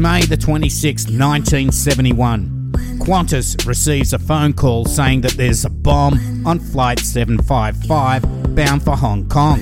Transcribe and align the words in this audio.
May 0.00 0.22
the 0.22 0.38
26th, 0.38 1.10
1971. 1.12 2.72
Qantas 3.00 3.66
receives 3.66 4.14
a 4.14 4.18
phone 4.18 4.54
call 4.54 4.86
saying 4.86 5.20
that 5.20 5.32
there's 5.32 5.66
a 5.66 5.68
bomb 5.68 6.46
on 6.46 6.58
Flight 6.58 7.00
755 7.00 8.54
bound 8.54 8.82
for 8.82 8.96
Hong 8.96 9.28
Kong. 9.28 9.58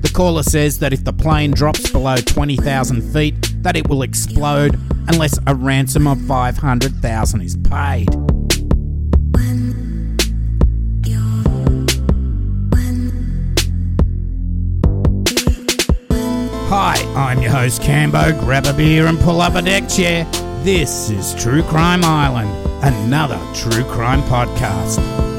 The 0.00 0.08
caller 0.08 0.42
says 0.42 0.80
that 0.80 0.92
if 0.92 1.04
the 1.04 1.12
plane 1.12 1.52
drops 1.52 1.88
below 1.88 2.16
20,000 2.16 3.00
feet, 3.12 3.62
that 3.62 3.76
it 3.76 3.88
will 3.88 4.02
explode 4.02 4.76
unless 5.06 5.38
a 5.46 5.54
ransom 5.54 6.08
of 6.08 6.20
500,000 6.22 7.40
is 7.40 7.56
paid. 7.56 8.08
Hi, 16.72 16.94
I'm 17.16 17.42
your 17.42 17.50
host 17.50 17.82
Cambo. 17.82 18.38
Grab 18.38 18.64
a 18.64 18.72
beer 18.72 19.08
and 19.08 19.18
pull 19.18 19.40
up 19.40 19.56
a 19.56 19.60
deck 19.60 19.88
chair. 19.88 20.24
This 20.62 21.10
is 21.10 21.34
True 21.34 21.64
Crime 21.64 22.04
Island, 22.04 22.48
another 22.84 23.40
true 23.56 23.82
crime 23.82 24.22
podcast. 24.22 25.29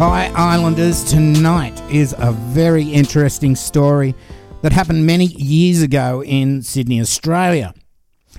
Hi, 0.00 0.32
Islanders. 0.34 1.04
Tonight 1.04 1.78
is 1.92 2.14
a 2.16 2.32
very 2.32 2.84
interesting 2.84 3.54
story 3.54 4.14
that 4.62 4.72
happened 4.72 5.04
many 5.04 5.26
years 5.26 5.82
ago 5.82 6.22
in 6.24 6.62
Sydney, 6.62 7.02
Australia. 7.02 7.74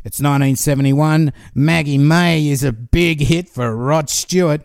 It's 0.03 0.19
1971. 0.19 1.31
Maggie 1.53 1.99
May 1.99 2.47
is 2.47 2.63
a 2.63 2.71
big 2.71 3.19
hit 3.19 3.47
for 3.47 3.75
Rod 3.75 4.09
Stewart. 4.09 4.61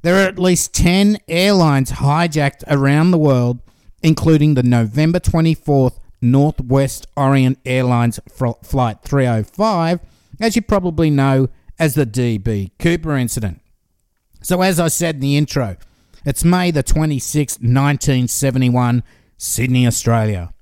There 0.00 0.14
are 0.14 0.26
at 0.26 0.38
least 0.38 0.72
10 0.72 1.18
airlines 1.28 1.90
hijacked 1.90 2.64
around 2.66 3.10
the 3.10 3.18
world, 3.18 3.60
including 4.02 4.54
the 4.54 4.62
November 4.62 5.20
24th 5.20 5.98
Northwest 6.22 7.06
Orient 7.14 7.58
Airlines 7.66 8.20
Flight 8.32 9.02
305, 9.02 10.00
as 10.40 10.56
you 10.56 10.62
probably 10.62 11.10
know 11.10 11.50
as 11.78 11.92
the 11.92 12.06
DB 12.06 12.70
Cooper 12.78 13.18
incident. 13.18 13.60
So, 14.40 14.62
as 14.62 14.80
I 14.80 14.88
said 14.88 15.16
in 15.16 15.20
the 15.20 15.36
intro, 15.36 15.76
it's 16.24 16.44
May 16.44 16.70
the 16.70 16.82
26th, 16.82 17.60
1971, 17.60 19.02
Sydney, 19.36 19.86
Australia. 19.86 20.52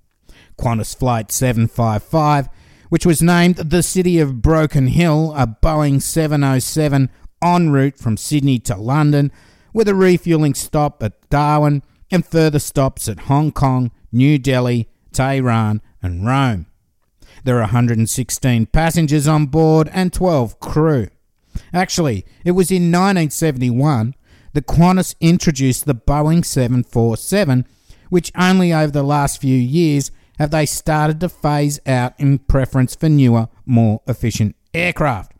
Qantas 0.58 0.96
Flight 0.96 1.30
755, 1.30 2.48
which 2.88 3.06
was 3.06 3.22
named 3.22 3.56
the 3.56 3.82
City 3.82 4.18
of 4.18 4.40
Broken 4.40 4.88
Hill, 4.88 5.34
a 5.36 5.46
Boeing 5.46 6.00
707 6.00 7.10
en 7.42 7.70
route 7.70 7.98
from 7.98 8.16
Sydney 8.16 8.58
to 8.60 8.76
London, 8.76 9.30
with 9.72 9.88
a 9.88 9.94
refueling 9.94 10.54
stop 10.54 11.02
at 11.02 11.28
Darwin 11.28 11.82
and 12.10 12.24
further 12.24 12.58
stops 12.58 13.08
at 13.08 13.20
Hong 13.20 13.52
Kong, 13.52 13.90
New 14.12 14.38
Delhi, 14.38 14.88
Tehran, 15.12 15.82
and 16.02 16.26
Rome. 16.26 16.66
There 17.44 17.56
are 17.56 17.62
116 17.62 18.66
passengers 18.66 19.28
on 19.28 19.46
board 19.46 19.90
and 19.92 20.12
12 20.12 20.58
crew. 20.58 21.08
Actually, 21.72 22.24
it 22.44 22.52
was 22.52 22.70
in 22.70 22.90
1971 22.90 24.14
the 24.56 24.62
Qantas 24.62 25.14
introduced 25.20 25.84
the 25.84 25.94
Boeing 25.94 26.42
747, 26.42 27.66
which 28.08 28.32
only 28.34 28.72
over 28.72 28.90
the 28.90 29.02
last 29.02 29.38
few 29.38 29.54
years 29.54 30.10
have 30.38 30.50
they 30.50 30.64
started 30.64 31.20
to 31.20 31.28
phase 31.28 31.78
out 31.84 32.14
in 32.16 32.38
preference 32.38 32.94
for 32.94 33.10
newer, 33.10 33.48
more 33.66 34.00
efficient 34.06 34.56
aircraft. 34.72 35.32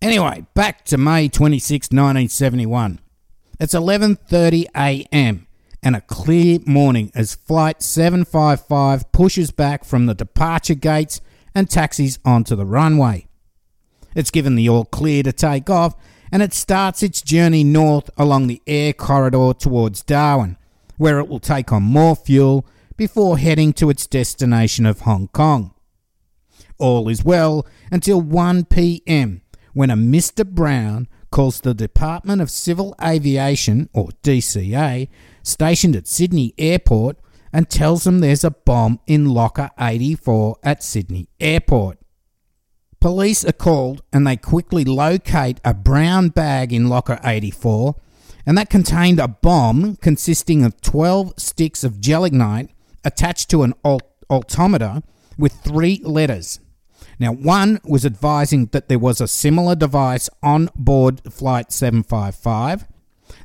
Anyway, 0.00 0.46
back 0.54 0.84
to 0.84 0.96
May 0.96 1.28
26, 1.28 1.88
1971. 1.88 3.00
It's 3.58 3.74
11:30 3.74 4.66
a.m. 4.76 5.48
and 5.82 5.96
a 5.96 6.00
clear 6.02 6.60
morning 6.64 7.10
as 7.16 7.34
flight 7.34 7.82
755 7.82 9.10
pushes 9.10 9.50
back 9.50 9.84
from 9.84 10.06
the 10.06 10.14
departure 10.14 10.76
gates 10.76 11.20
and 11.56 11.68
taxis 11.68 12.20
onto 12.24 12.54
the 12.54 12.64
runway. 12.64 13.26
It's 14.14 14.30
given 14.30 14.54
the 14.54 14.68
all 14.68 14.84
clear 14.84 15.24
to 15.24 15.32
take 15.32 15.68
off 15.68 15.96
and 16.30 16.42
it 16.42 16.52
starts 16.52 17.02
its 17.02 17.22
journey 17.22 17.64
north 17.64 18.10
along 18.16 18.46
the 18.46 18.62
air 18.66 18.92
corridor 18.92 19.52
towards 19.58 20.02
Darwin, 20.02 20.56
where 20.96 21.18
it 21.18 21.28
will 21.28 21.40
take 21.40 21.72
on 21.72 21.82
more 21.82 22.16
fuel 22.16 22.66
before 22.96 23.38
heading 23.38 23.72
to 23.74 23.90
its 23.90 24.06
destination 24.06 24.84
of 24.84 25.00
Hong 25.00 25.28
Kong. 25.28 25.74
All 26.78 27.08
is 27.08 27.24
well 27.24 27.66
until 27.90 28.20
1 28.20 28.64
pm 28.66 29.42
when 29.72 29.90
a 29.90 29.96
Mr. 29.96 30.46
Brown 30.46 31.08
calls 31.30 31.60
the 31.60 31.74
Department 31.74 32.40
of 32.40 32.50
Civil 32.50 32.94
Aviation, 33.02 33.88
or 33.92 34.08
DCA, 34.22 35.08
stationed 35.42 35.94
at 35.94 36.06
Sydney 36.06 36.54
Airport 36.58 37.18
and 37.52 37.68
tells 37.68 38.04
them 38.04 38.20
there's 38.20 38.44
a 38.44 38.50
bomb 38.50 39.00
in 39.06 39.26
locker 39.26 39.70
84 39.78 40.56
at 40.62 40.82
Sydney 40.82 41.28
Airport. 41.40 41.98
Police 43.00 43.44
are 43.44 43.52
called 43.52 44.02
and 44.12 44.26
they 44.26 44.36
quickly 44.36 44.84
locate 44.84 45.60
a 45.64 45.72
brown 45.72 46.30
bag 46.30 46.72
in 46.72 46.88
locker 46.88 47.20
84, 47.22 47.94
and 48.44 48.58
that 48.58 48.70
contained 48.70 49.20
a 49.20 49.28
bomb 49.28 49.96
consisting 49.96 50.64
of 50.64 50.80
12 50.80 51.34
sticks 51.36 51.84
of 51.84 52.00
gelignite 52.00 52.70
attached 53.04 53.50
to 53.50 53.62
an 53.62 53.74
altimeter 54.28 55.02
with 55.38 55.52
three 55.52 56.00
letters. 56.02 56.58
Now, 57.20 57.32
one 57.32 57.80
was 57.84 58.04
advising 58.04 58.66
that 58.66 58.88
there 58.88 58.98
was 58.98 59.20
a 59.20 59.28
similar 59.28 59.76
device 59.76 60.28
on 60.42 60.68
board 60.74 61.20
Flight 61.32 61.72
755. 61.72 62.86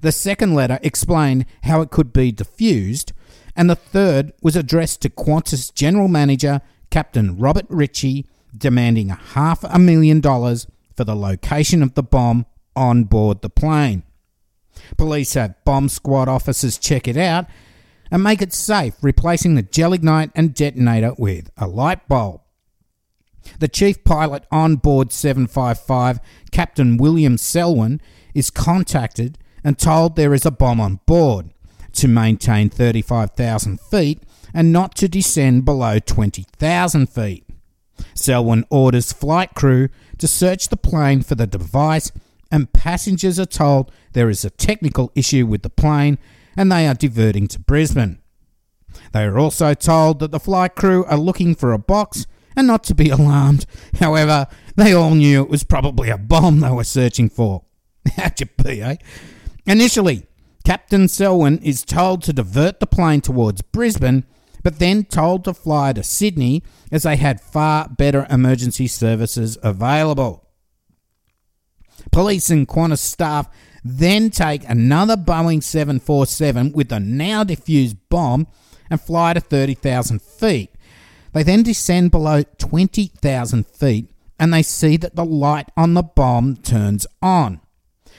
The 0.02 0.12
second 0.12 0.56
letter 0.56 0.80
explained 0.82 1.46
how 1.64 1.82
it 1.82 1.92
could 1.92 2.12
be 2.12 2.32
diffused, 2.32 3.14
and 3.56 3.70
the 3.70 3.76
third 3.76 4.34
was 4.42 4.56
addressed 4.56 5.02
to 5.02 5.10
Qantas 5.10 5.74
General 5.74 6.08
Manager 6.08 6.62
Captain 6.90 7.38
Robert 7.38 7.66
Ritchie 7.70 8.26
demanding 8.58 9.12
a 9.12 9.16
half 9.16 9.64
a 9.64 9.80
million 9.80 10.20
dollars 10.20 10.68
for 10.96 11.04
the 11.04 11.16
location 11.16 11.82
of 11.82 11.96
the 11.96 12.04
bomb 12.04 12.46
on 12.76 13.04
board 13.04 13.42
the 13.42 13.50
plane. 13.50 14.04
Police 14.98 15.34
have 15.34 15.64
bomb 15.66 15.90
squad 15.90 16.28
officers 16.28 16.78
check 16.78 17.08
it 17.08 17.18
out 17.18 17.46
and 18.12 18.24
make 18.24 18.42
it 18.42 18.54
safe, 18.54 18.96
replacing 19.02 19.56
the 19.56 19.64
gelignite 19.64 20.32
and 20.36 20.54
detonator 20.54 21.14
with 21.18 21.50
a 21.58 21.68
light 21.68 22.08
bulb. 22.08 22.42
The 23.60 23.68
chief 23.68 24.04
pilot 24.04 24.46
on 24.52 24.78
board 24.78 25.12
755, 25.12 26.20
Captain 26.52 26.98
William 26.98 27.38
Selwyn, 27.38 28.02
is 28.34 28.50
contacted 28.50 29.38
and 29.64 29.78
told 29.78 30.16
there 30.16 30.34
is 30.34 30.46
a 30.46 30.52
bomb 30.52 30.80
on 30.80 31.00
board, 31.06 31.54
to 31.94 32.08
maintain 32.08 32.70
35,000 32.70 33.80
feet 33.80 34.24
and 34.54 34.74
not 34.74 34.96
to 34.96 35.08
descend 35.08 35.66
below 35.66 36.00
20,000 36.00 37.08
feet. 37.10 37.43
Selwyn 38.14 38.66
orders 38.70 39.14
flight 39.14 39.54
crew 39.56 39.90
to 40.18 40.28
search 40.28 40.70
the 40.70 40.78
plane 40.78 41.22
for 41.22 41.36
the 41.36 41.48
device, 41.48 42.12
and 42.52 42.72
passengers 42.72 43.40
are 43.40 43.46
told 43.46 43.92
there 44.14 44.30
is 44.30 44.46
a 44.46 44.50
technical 44.50 45.12
issue 45.16 45.46
with 45.46 45.64
the 45.64 45.70
plane 45.70 46.18
and 46.56 46.72
they 46.72 46.88
are 46.88 46.94
diverting 46.94 47.48
to 47.48 47.60
Brisbane. 47.60 48.20
They 49.12 49.24
are 49.24 49.40
also 49.40 49.74
told 49.74 50.20
that 50.20 50.32
the 50.32 50.40
flight 50.40 50.76
crew 50.76 51.04
are 51.06 51.18
looking 51.18 51.56
for 51.56 51.74
a 51.74 51.80
box 51.80 52.28
and 52.56 52.68
not 52.68 52.84
to 52.86 52.96
be 52.96 53.10
alarmed. 53.10 53.66
However, 54.00 54.48
they 54.76 54.94
all 54.94 55.16
knew 55.16 55.42
it 55.42 55.50
was 55.50 55.64
probably 55.64 56.10
a 56.10 56.18
bomb 56.18 56.60
they 56.60 56.70
were 56.70 56.84
searching 56.84 57.30
for. 57.30 57.64
How'd 58.16 58.40
you 58.40 58.48
be, 58.64 58.82
eh? 58.82 58.96
Initially, 59.66 60.26
Captain 60.64 61.08
Selwyn 61.08 61.58
is 61.60 61.84
told 61.84 62.22
to 62.24 62.34
divert 62.34 62.80
the 62.80 62.88
plane 62.88 63.22
towards 63.22 63.62
Brisbane 63.62 64.26
but 64.64 64.80
then 64.80 65.04
told 65.04 65.44
to 65.44 65.54
fly 65.54 65.94
to 65.94 66.04
Sydney 66.04 66.64
as 66.92 67.04
they 67.04 67.18
had 67.18 67.42
far 67.42 67.90
better 67.90 68.26
emergency 68.30 68.88
services 68.88 69.58
available. 69.62 70.48
Police 72.12 72.50
and 72.50 72.68
Qantas 72.68 73.00
staff 73.00 73.50
then 73.84 74.30
take 74.30 74.68
another 74.68 75.18
Boeing 75.18 75.62
747 75.62 76.72
with 76.72 76.92
a 76.92 77.00
now 77.00 77.44
defused 77.44 77.98
bomb 78.10 78.48
and 78.90 79.02
fly 79.02 79.34
to 79.34 79.42
30,000 79.42 80.22
feet. 80.22 80.70
They 81.34 81.44
then 81.44 81.64
descend 81.64 82.12
below 82.12 82.44
20,000 82.44 83.68
feet 83.68 84.10
and 84.40 84.54
they 84.54 84.64
see 84.64 84.98
that 84.98 85.16
the 85.16 85.26
light 85.26 85.70
on 85.76 85.94
the 85.94 86.04
bomb 86.04 86.56
turns 86.58 87.06
on. 87.22 87.60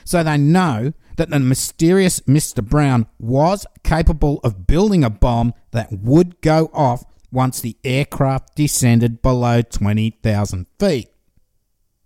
So 0.04 0.22
they 0.22 0.36
know 0.36 0.92
that 1.16 1.30
the 1.30 1.40
mysterious 1.40 2.20
Mr. 2.20 2.64
Brown 2.64 3.06
was 3.18 3.66
capable 3.82 4.40
of 4.42 4.66
building 4.66 5.04
a 5.04 5.10
bomb 5.10 5.54
that 5.70 5.92
would 5.92 6.40
go 6.40 6.70
off 6.72 7.04
once 7.30 7.60
the 7.60 7.76
aircraft 7.84 8.54
descended 8.54 9.22
below 9.22 9.62
20,000 9.62 10.66
feet. 10.78 11.08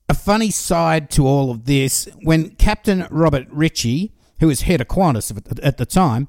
A 0.08 0.14
funny 0.14 0.50
side 0.50 1.10
to 1.10 1.26
all 1.26 1.50
of 1.50 1.66
this 1.66 2.08
when 2.22 2.50
Captain 2.56 3.06
Robert 3.10 3.46
Ritchie, 3.50 4.12
who 4.40 4.46
was 4.46 4.62
head 4.62 4.81
of 4.81 4.88
Qantas 4.88 5.58
at 5.62 5.76
the 5.76 5.84
time, 5.84 6.28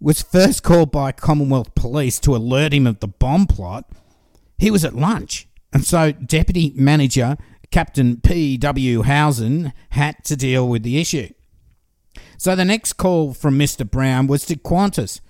was 0.00 0.22
first 0.22 0.62
called 0.62 0.90
by 0.90 1.12
Commonwealth 1.12 1.74
Police 1.74 2.18
to 2.20 2.34
alert 2.34 2.72
him 2.72 2.86
of 2.86 3.00
the 3.00 3.08
bomb 3.08 3.46
plot. 3.46 3.88
He 4.58 4.70
was 4.70 4.84
at 4.84 4.96
lunch, 4.96 5.46
and 5.72 5.84
so 5.84 6.12
Deputy 6.12 6.72
Manager 6.74 7.36
Captain 7.70 8.20
P.W. 8.20 9.02
Howson 9.02 9.72
had 9.90 10.24
to 10.24 10.36
deal 10.36 10.68
with 10.68 10.82
the 10.82 11.00
issue. 11.00 11.28
So 12.38 12.54
the 12.54 12.64
next 12.64 12.94
call 12.94 13.34
from 13.34 13.58
Mr. 13.58 13.88
Brown 13.88 14.26
was 14.26 14.44
to 14.46 14.56
Qantas. 14.56 15.20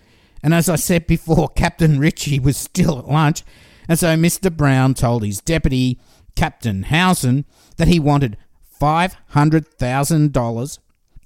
And 0.43 0.53
as 0.55 0.69
I 0.69 0.77
said 0.77 1.07
before, 1.07 1.49
Captain 1.57 1.99
Ritchie 1.99 2.41
was 2.41 2.57
still 2.57 2.99
at 2.99 3.09
lunch. 3.09 3.43
And 3.89 3.99
so 3.99 4.17
Mr. 4.17 4.55
Brown 4.55 4.95
told 4.95 5.25
his 5.25 5.41
deputy, 5.41 5.99
Captain 6.37 6.85
Howson, 6.85 7.45
that 7.77 7.89
he 7.89 8.01
wanted 8.01 8.37
$500,000 8.81 10.79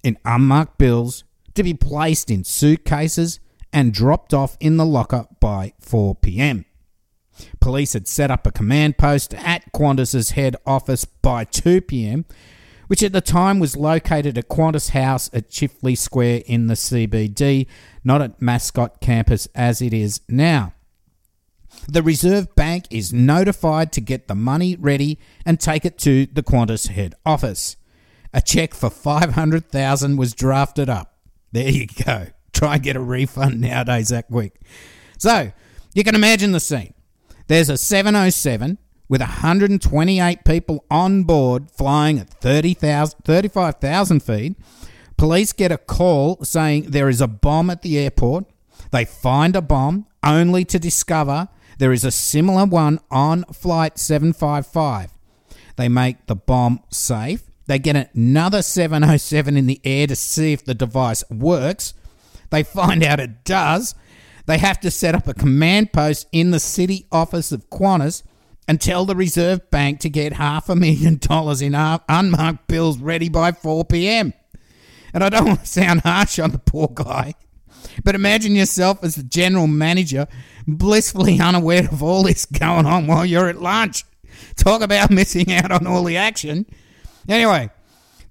in 0.02 0.18
unmarked 0.24 0.78
bills 0.78 1.24
to 1.54 1.62
be 1.62 1.74
placed 1.74 2.30
in 2.30 2.44
suitcases 2.44 3.40
and 3.72 3.92
dropped 3.92 4.32
off 4.32 4.56
in 4.60 4.76
the 4.76 4.86
locker 4.86 5.26
by 5.40 5.72
4 5.80 6.14
pm. 6.16 6.64
Police 7.60 7.92
had 7.92 8.08
set 8.08 8.30
up 8.30 8.46
a 8.46 8.52
command 8.52 8.96
post 8.96 9.34
at 9.34 9.72
Qantas's 9.72 10.30
head 10.30 10.56
office 10.64 11.04
by 11.04 11.44
2 11.44 11.82
pm, 11.82 12.24
which 12.86 13.02
at 13.02 13.12
the 13.12 13.20
time 13.20 13.58
was 13.58 13.76
located 13.76 14.38
at 14.38 14.48
Qantas 14.48 14.90
House 14.90 15.30
at 15.32 15.50
Chifley 15.50 15.96
Square 15.96 16.42
in 16.46 16.66
the 16.66 16.74
CBD, 16.74 17.66
not 18.04 18.22
at 18.22 18.40
Mascot 18.40 19.00
campus 19.00 19.48
as 19.54 19.82
it 19.82 19.92
is 19.92 20.20
now. 20.28 20.72
The 21.88 22.02
Reserve 22.02 22.54
Bank 22.54 22.86
is 22.90 23.12
notified 23.12 23.92
to 23.92 24.00
get 24.00 24.28
the 24.28 24.34
money 24.34 24.76
ready 24.76 25.18
and 25.44 25.60
take 25.60 25.84
it 25.84 25.98
to 25.98 26.26
the 26.26 26.42
Qantas 26.42 26.88
head 26.88 27.14
office. 27.24 27.76
A 28.32 28.40
cheque 28.40 28.74
for 28.74 28.90
500,000 28.90 30.16
was 30.16 30.34
drafted 30.34 30.88
up. 30.88 31.16
There 31.52 31.68
you 31.68 31.86
go. 32.04 32.28
Try 32.52 32.74
and 32.74 32.82
get 32.82 32.96
a 32.96 33.00
refund 33.00 33.60
nowadays 33.60 34.08
that 34.08 34.28
quick. 34.28 34.60
So, 35.18 35.52
you 35.94 36.04
can 36.04 36.14
imagine 36.14 36.52
the 36.52 36.60
scene. 36.60 36.94
There's 37.46 37.68
a 37.68 37.76
707 37.76 38.78
with 39.08 39.20
128 39.20 40.44
people 40.44 40.84
on 40.90 41.22
board 41.22 41.70
flying 41.70 42.18
at 42.18 42.30
30,000, 42.30 43.18
35,000 43.24 44.22
feet. 44.22 44.56
Police 45.16 45.52
get 45.52 45.72
a 45.72 45.78
call 45.78 46.42
saying 46.44 46.90
there 46.90 47.08
is 47.08 47.20
a 47.20 47.28
bomb 47.28 47.70
at 47.70 47.82
the 47.82 47.98
airport. 47.98 48.46
They 48.90 49.04
find 49.04 49.56
a 49.56 49.62
bomb 49.62 50.06
only 50.22 50.64
to 50.66 50.78
discover 50.78 51.48
there 51.78 51.92
is 51.92 52.04
a 52.04 52.10
similar 52.10 52.64
one 52.64 53.00
on 53.10 53.44
Flight 53.44 53.98
755. 53.98 55.10
They 55.76 55.88
make 55.88 56.26
the 56.26 56.36
bomb 56.36 56.80
safe. 56.90 57.42
They 57.66 57.78
get 57.78 58.10
another 58.14 58.62
707 58.62 59.56
in 59.56 59.66
the 59.66 59.80
air 59.84 60.06
to 60.06 60.16
see 60.16 60.52
if 60.52 60.64
the 60.64 60.74
device 60.74 61.24
works. 61.30 61.94
They 62.50 62.62
find 62.62 63.02
out 63.04 63.20
it 63.20 63.44
does. 63.44 63.94
They 64.46 64.58
have 64.58 64.80
to 64.80 64.90
set 64.90 65.14
up 65.14 65.26
a 65.26 65.34
command 65.34 65.92
post 65.92 66.28
in 66.32 66.50
the 66.50 66.60
city 66.60 67.06
office 67.10 67.50
of 67.52 67.68
Qantas 67.68 68.22
and 68.68 68.80
tell 68.80 69.04
the 69.04 69.16
Reserve 69.16 69.70
Bank 69.70 70.00
to 70.00 70.10
get 70.10 70.34
half 70.34 70.68
a 70.68 70.76
million 70.76 71.16
dollars 71.20 71.62
in 71.62 71.74
unmarked 71.74 72.66
bills 72.66 72.98
ready 72.98 73.28
by 73.28 73.52
4 73.52 73.84
p.m. 73.84 74.32
And 75.14 75.22
I 75.22 75.28
don't 75.28 75.46
want 75.46 75.60
to 75.60 75.66
sound 75.66 76.00
harsh 76.02 76.38
on 76.38 76.50
the 76.50 76.58
poor 76.58 76.88
guy, 76.92 77.34
but 78.04 78.14
imagine 78.14 78.54
yourself 78.54 79.02
as 79.02 79.14
the 79.14 79.22
general 79.22 79.66
manager, 79.66 80.26
blissfully 80.66 81.40
unaware 81.40 81.88
of 81.90 82.02
all 82.02 82.24
this 82.24 82.44
going 82.44 82.86
on 82.86 83.06
while 83.06 83.24
you're 83.24 83.48
at 83.48 83.60
lunch. 83.60 84.04
Talk 84.56 84.82
about 84.82 85.10
missing 85.10 85.52
out 85.52 85.70
on 85.70 85.86
all 85.86 86.04
the 86.04 86.16
action. 86.16 86.66
Anyway, 87.28 87.70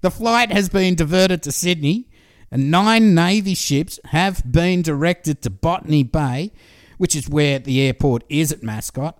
the 0.00 0.10
flight 0.10 0.52
has 0.52 0.68
been 0.68 0.94
diverted 0.94 1.42
to 1.42 1.52
Sydney, 1.52 2.08
and 2.50 2.70
nine 2.70 3.14
Navy 3.14 3.54
ships 3.54 3.98
have 4.06 4.50
been 4.50 4.82
directed 4.82 5.42
to 5.42 5.50
Botany 5.50 6.04
Bay, 6.04 6.52
which 6.98 7.16
is 7.16 7.28
where 7.28 7.58
the 7.58 7.80
airport 7.80 8.22
is 8.28 8.52
at 8.52 8.62
Mascot. 8.62 9.18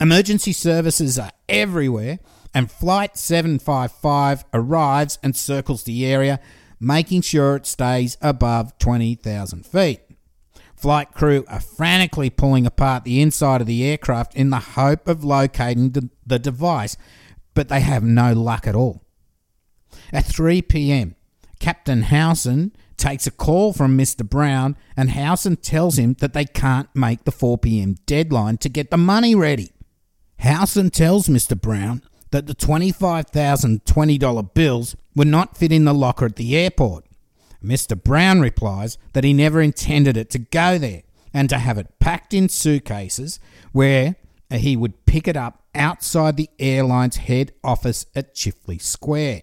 Emergency 0.00 0.52
services 0.52 1.18
are 1.18 1.32
everywhere, 1.48 2.18
and 2.52 2.70
Flight 2.70 3.16
755 3.16 4.44
arrives 4.52 5.18
and 5.22 5.34
circles 5.34 5.84
the 5.84 6.06
area 6.06 6.40
making 6.78 7.22
sure 7.22 7.56
it 7.56 7.66
stays 7.66 8.18
above 8.20 8.76
20,000 8.78 9.64
feet. 9.64 10.00
Flight 10.74 11.12
crew 11.12 11.44
are 11.48 11.60
frantically 11.60 12.28
pulling 12.28 12.66
apart 12.66 13.04
the 13.04 13.22
inside 13.22 13.62
of 13.62 13.66
the 13.66 13.84
aircraft 13.84 14.34
in 14.34 14.50
the 14.50 14.58
hope 14.58 15.08
of 15.08 15.24
locating 15.24 15.90
the, 15.90 16.10
the 16.26 16.38
device, 16.38 16.98
but 17.54 17.68
they 17.68 17.80
have 17.80 18.02
no 18.02 18.34
luck 18.34 18.66
at 18.66 18.74
all. 18.74 19.02
At 20.12 20.26
3 20.26 20.60
pm, 20.62 21.16
Captain 21.58 22.02
Howson 22.02 22.76
takes 22.98 23.26
a 23.26 23.30
call 23.30 23.72
from 23.72 23.96
Mr. 23.96 24.28
Brown, 24.28 24.76
and 24.96 25.10
Howson 25.10 25.56
tells 25.56 25.98
him 25.98 26.14
that 26.20 26.34
they 26.34 26.44
can't 26.44 26.94
make 26.94 27.24
the 27.24 27.32
4 27.32 27.56
pm 27.56 27.94
deadline 28.04 28.58
to 28.58 28.68
get 28.68 28.90
the 28.90 28.98
money 28.98 29.34
ready. 29.34 29.72
Howson 30.38 30.90
tells 30.90 31.28
Mr. 31.28 31.60
Brown 31.60 32.02
that 32.30 32.46
the 32.46 32.54
$25,020 32.54 34.54
bills 34.54 34.96
would 35.14 35.28
not 35.28 35.56
fit 35.56 35.72
in 35.72 35.84
the 35.84 35.94
locker 35.94 36.26
at 36.26 36.36
the 36.36 36.56
airport. 36.56 37.06
Mr. 37.64 38.00
Brown 38.00 38.40
replies 38.40 38.98
that 39.12 39.24
he 39.24 39.32
never 39.32 39.62
intended 39.62 40.16
it 40.16 40.30
to 40.30 40.38
go 40.38 40.78
there 40.78 41.02
and 41.32 41.48
to 41.48 41.58
have 41.58 41.78
it 41.78 41.98
packed 41.98 42.34
in 42.34 42.48
suitcases 42.48 43.40
where 43.72 44.16
he 44.50 44.76
would 44.76 45.06
pick 45.06 45.26
it 45.26 45.36
up 45.36 45.64
outside 45.74 46.36
the 46.36 46.50
airline's 46.58 47.16
head 47.16 47.52
office 47.64 48.06
at 48.14 48.34
Chifley 48.34 48.80
Square. 48.80 49.42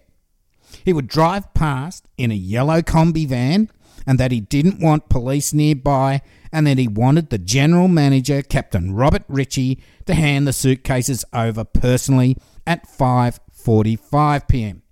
He 0.84 0.92
would 0.92 1.08
drive 1.08 1.52
past 1.54 2.06
in 2.16 2.30
a 2.30 2.34
yellow 2.34 2.82
combi 2.82 3.28
van 3.28 3.70
and 4.06 4.18
that 4.18 4.32
he 4.32 4.40
didn't 4.40 4.80
want 4.80 5.08
police 5.08 5.52
nearby 5.52 6.22
and 6.54 6.68
that 6.68 6.78
he 6.78 6.86
wanted 6.86 7.30
the 7.30 7.38
general 7.38 7.88
manager, 7.88 8.40
Captain 8.40 8.94
Robert 8.94 9.24
Ritchie, 9.26 9.82
to 10.06 10.14
hand 10.14 10.46
the 10.46 10.52
suitcases 10.52 11.24
over 11.32 11.64
personally 11.64 12.36
at 12.64 12.88
5:45 12.88 14.46
p.m. 14.46 14.82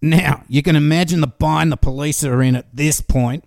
Now, 0.00 0.44
you 0.48 0.62
can 0.62 0.76
imagine 0.76 1.20
the 1.20 1.26
bind 1.26 1.70
the 1.70 1.76
police 1.76 2.24
are 2.24 2.42
in 2.42 2.56
at 2.56 2.74
this 2.74 3.02
point. 3.02 3.44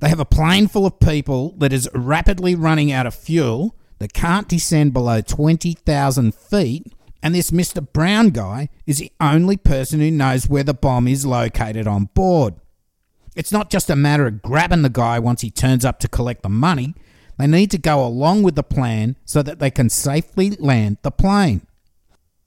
They 0.00 0.08
have 0.08 0.20
a 0.20 0.24
plane 0.24 0.66
full 0.66 0.86
of 0.86 0.98
people 1.00 1.54
that 1.58 1.72
is 1.72 1.88
rapidly 1.94 2.54
running 2.54 2.90
out 2.90 3.06
of 3.06 3.14
fuel 3.14 3.76
that 3.98 4.14
can't 4.14 4.48
descend 4.48 4.94
below 4.94 5.20
20,000 5.20 6.34
feet, 6.34 6.86
and 7.22 7.34
this 7.34 7.50
Mr. 7.50 7.86
Brown 7.92 8.30
guy 8.30 8.70
is 8.86 8.98
the 8.98 9.12
only 9.20 9.58
person 9.58 10.00
who 10.00 10.10
knows 10.10 10.48
where 10.48 10.64
the 10.64 10.72
bomb 10.72 11.06
is 11.08 11.26
located 11.26 11.86
on 11.86 12.08
board. 12.14 12.54
It's 13.34 13.52
not 13.52 13.70
just 13.70 13.90
a 13.90 13.96
matter 13.96 14.26
of 14.26 14.42
grabbing 14.42 14.82
the 14.82 14.88
guy 14.88 15.18
once 15.18 15.40
he 15.40 15.50
turns 15.50 15.84
up 15.84 15.98
to 16.00 16.08
collect 16.08 16.42
the 16.42 16.48
money. 16.48 16.94
They 17.38 17.46
need 17.46 17.70
to 17.72 17.78
go 17.78 18.04
along 18.04 18.42
with 18.44 18.54
the 18.54 18.62
plan 18.62 19.16
so 19.24 19.42
that 19.42 19.58
they 19.58 19.70
can 19.70 19.90
safely 19.90 20.50
land 20.52 20.98
the 21.02 21.10
plane. 21.10 21.66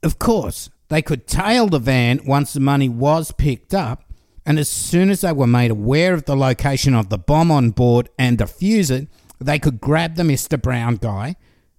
Of 0.02 0.18
course, 0.18 0.70
they 0.88 1.02
could 1.02 1.26
tail 1.26 1.66
the 1.66 1.78
van 1.78 2.20
once 2.24 2.52
the 2.52 2.60
money 2.60 2.88
was 2.88 3.32
picked 3.32 3.74
up, 3.74 4.04
and 4.46 4.58
as 4.58 4.70
soon 4.70 5.10
as 5.10 5.20
they 5.20 5.32
were 5.32 5.46
made 5.46 5.70
aware 5.70 6.14
of 6.14 6.24
the 6.24 6.36
location 6.36 6.94
of 6.94 7.10
the 7.10 7.18
bomb 7.18 7.50
on 7.50 7.70
board 7.70 8.08
and 8.18 8.38
defuse 8.38 8.90
it, 8.90 9.08
they 9.38 9.58
could 9.58 9.80
grab 9.80 10.14
the 10.14 10.22
Mr. 10.22 10.60
Brown 10.60 10.96
guy, 10.96 11.36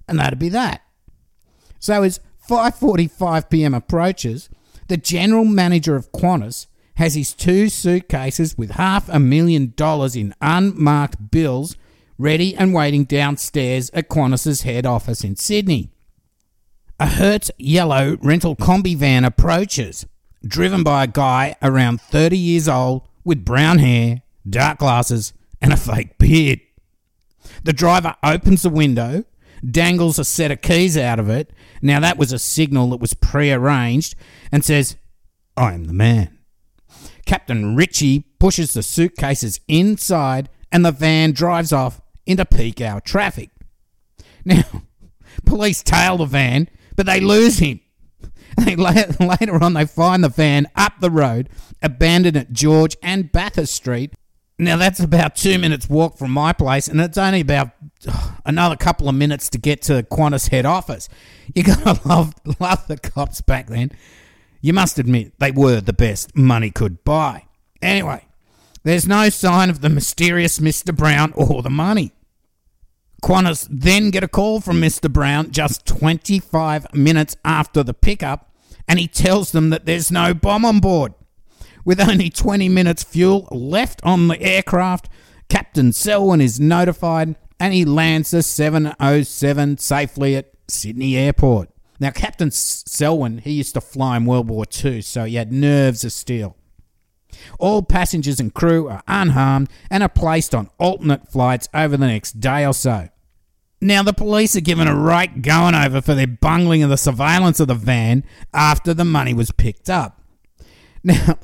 and 0.08 0.20
that'd 0.20 0.38
be 0.38 0.50
that. 0.50 0.82
So 1.80 2.04
as 2.04 2.20
5:45 2.48 3.50
p.m. 3.50 3.74
approaches, 3.74 4.50
the 4.88 4.98
general 4.98 5.46
manager 5.46 5.96
of 5.96 6.12
Qantas 6.12 6.68
has 7.00 7.16
his 7.16 7.34
two 7.34 7.70
suitcases 7.70 8.58
with 8.58 8.72
half 8.72 9.08
a 9.08 9.18
million 9.18 9.72
dollars 9.78 10.18
in 10.18 10.36
unmarked 10.42 11.32
bills 11.32 11.78
ready 12.18 12.54
and 12.58 12.74
waiting 12.74 13.06
downstairs 13.06 13.90
at 13.94 14.10
Qantas's 14.10 14.64
head 14.64 14.86
office 14.86 15.24
in 15.24 15.38
Sydney. 15.38 15.92
A 17.00 17.08
Hertz 17.08 17.52
yellow 17.58 18.18
rental 18.22 18.54
combi 18.54 18.98
van 18.98 19.24
approaches, 19.24 20.06
driven 20.46 20.84
by 20.84 21.06
a 21.06 21.08
guy 21.08 21.56
around 21.62 22.02
30 22.02 22.38
years 22.38 22.68
old 22.68 23.08
with 23.24 23.46
brown 23.46 23.80
hair, 23.80 24.22
dark 24.48 24.80
glasses, 24.80 25.32
and 25.62 25.72
a 25.72 25.78
fake 25.78 26.18
beard. 26.18 26.60
The 27.64 27.72
driver 27.72 28.18
opens 28.22 28.64
the 28.64 28.70
window, 28.70 29.24
dangles 29.66 30.20
a 30.20 30.26
set 30.26 30.52
of 30.52 30.62
keys 30.62 30.98
out 30.98 31.20
of 31.20 31.30
it. 31.30 31.54
Now, 31.82 32.02
that 32.02 32.18
was 32.18 32.34
a 32.34 32.40
signal 32.40 32.90
that 32.90 33.00
was 33.00 33.14
prearranged, 33.14 34.16
and 34.52 34.66
says, 34.66 34.98
I 35.56 35.72
am 35.72 35.86
the 35.86 35.94
man. 35.94 36.39
Captain 37.30 37.76
Ritchie 37.76 38.26
pushes 38.40 38.74
the 38.74 38.82
suitcases 38.82 39.60
inside, 39.68 40.50
and 40.72 40.84
the 40.84 40.92
van 40.92 41.32
drives 41.32 41.72
off 41.72 42.02
into 42.26 42.44
peak 42.44 42.82
hour 42.82 43.00
traffic. 43.00 43.52
Now, 44.46 44.64
police 45.46 45.84
tail 45.84 46.18
the 46.18 46.26
van 46.26 46.70
but 46.96 47.06
they 47.06 47.20
lose 47.20 47.60
him. 47.60 47.80
They, 48.66 48.76
later 48.76 49.64
on, 49.64 49.74
they 49.74 49.86
find 49.86 50.22
the 50.22 50.28
van 50.28 50.68
up 50.76 50.94
the 51.00 51.12
road, 51.12 51.48
abandoned 51.82 52.36
at 52.36 52.52
George 52.52 52.98
and 53.02 53.32
Bathurst 53.32 53.74
Street. 53.74 54.14
Now, 54.58 54.76
that's 54.76 55.00
about 55.00 55.38
two 55.38 55.58
minutes' 55.60 55.88
walk 55.88 56.18
from 56.18 56.32
my 56.32 56.52
place, 56.52 56.90
and 56.90 57.00
it's 57.00 57.18
only 57.18 57.40
about 57.40 57.70
another 58.46 58.76
couple 58.76 59.08
of 59.08 59.16
minutes 59.16 59.50
to 59.52 59.58
get 59.60 59.84
to 59.84 60.04
Qantas 60.04 60.50
head 60.50 60.66
office. 60.66 61.08
You 61.56 61.64
gotta 61.64 62.02
love, 62.10 62.34
love 62.60 62.86
the 62.88 62.98
cops 62.98 63.40
back 63.40 63.68
then. 63.68 63.92
You 64.62 64.74
must 64.74 65.00
admit, 65.00 65.34
they 65.40 65.52
were 65.52 65.82
the 65.82 65.94
best 65.94 66.36
money 66.36 66.70
could 66.72 67.04
buy. 67.04 67.46
Anyway, 67.82 68.26
There's 68.84 69.08
no 69.08 69.30
sign 69.30 69.70
of 69.70 69.82
the 69.82 69.90
mysterious 69.90 70.60
Mr. 70.60 70.96
Brown 70.96 71.34
or 71.36 71.62
the 71.62 71.70
money. 71.70 72.14
Qantas 73.22 73.68
then 73.70 74.10
get 74.10 74.24
a 74.24 74.28
call 74.28 74.62
from 74.62 74.82
Mr. 74.82 75.12
Brown 75.12 75.52
just 75.52 75.86
25 75.86 76.94
minutes 76.94 77.36
after 77.44 77.84
the 77.84 77.94
pickup, 77.94 78.54
and 78.88 78.98
he 78.98 79.08
tells 79.08 79.52
them 79.52 79.70
that 79.70 79.86
there's 79.86 80.12
no 80.12 80.34
bomb 80.34 80.64
on 80.64 80.80
board. 80.80 81.14
With 81.84 82.00
only 82.00 82.30
20 82.30 82.70
minutes 82.70 83.04
fuel 83.04 83.48
left 83.52 84.02
on 84.04 84.28
the 84.30 84.42
aircraft, 84.42 85.10
Captain 85.50 85.92
Selwyn 85.92 86.40
is 86.42 86.60
notified 86.60 87.36
and 87.60 87.74
he 87.74 87.84
lands 87.84 88.32
the 88.32 88.42
707 88.42 89.78
safely 89.78 90.36
at 90.36 90.52
Sydney 90.68 91.18
Airport. 91.18 91.70
Now, 92.00 92.12
Captain 92.12 92.50
Selwyn, 92.52 93.40
he 93.40 93.52
used 93.52 93.74
to 93.74 93.82
fly 93.82 94.18
in 94.18 94.26
World 94.26 94.48
War 94.48 94.66
II, 94.84 95.02
so 95.02 95.26
he 95.26 95.36
had 95.36 95.52
nerves 95.52 96.04
of 96.04 96.12
steel. 96.12 96.56
All 97.60 97.84
passengers 97.84 98.40
and 98.40 98.54
crew 98.54 98.88
are 98.88 99.04
unharmed 99.08 99.70
and 99.90 100.02
are 100.02 100.10
placed 100.10 100.56
on 100.56 100.70
alternate 100.78 101.30
flights 101.30 101.68
over 101.74 101.98
the 101.98 102.08
next 102.08 102.40
day 102.40 102.66
or 102.66 102.74
so. 102.74 103.10
Now, 103.82 104.04
the 104.04 104.14
police 104.14 104.56
are 104.56 104.62
given 104.62 104.88
a 104.88 104.96
right 104.96 105.42
going 105.42 105.76
over 105.76 106.02
for 106.02 106.14
their 106.14 106.28
bungling 106.28 106.84
of 106.84 106.90
the 106.90 106.98
surveillance 106.98 107.60
of 107.60 107.68
the 107.68 107.76
van 107.76 108.26
after 108.54 108.94
the 108.94 109.06
money 109.06 109.34
was 109.34 109.52
picked 109.52 109.90
up. 109.90 110.16
Now, 111.02 111.40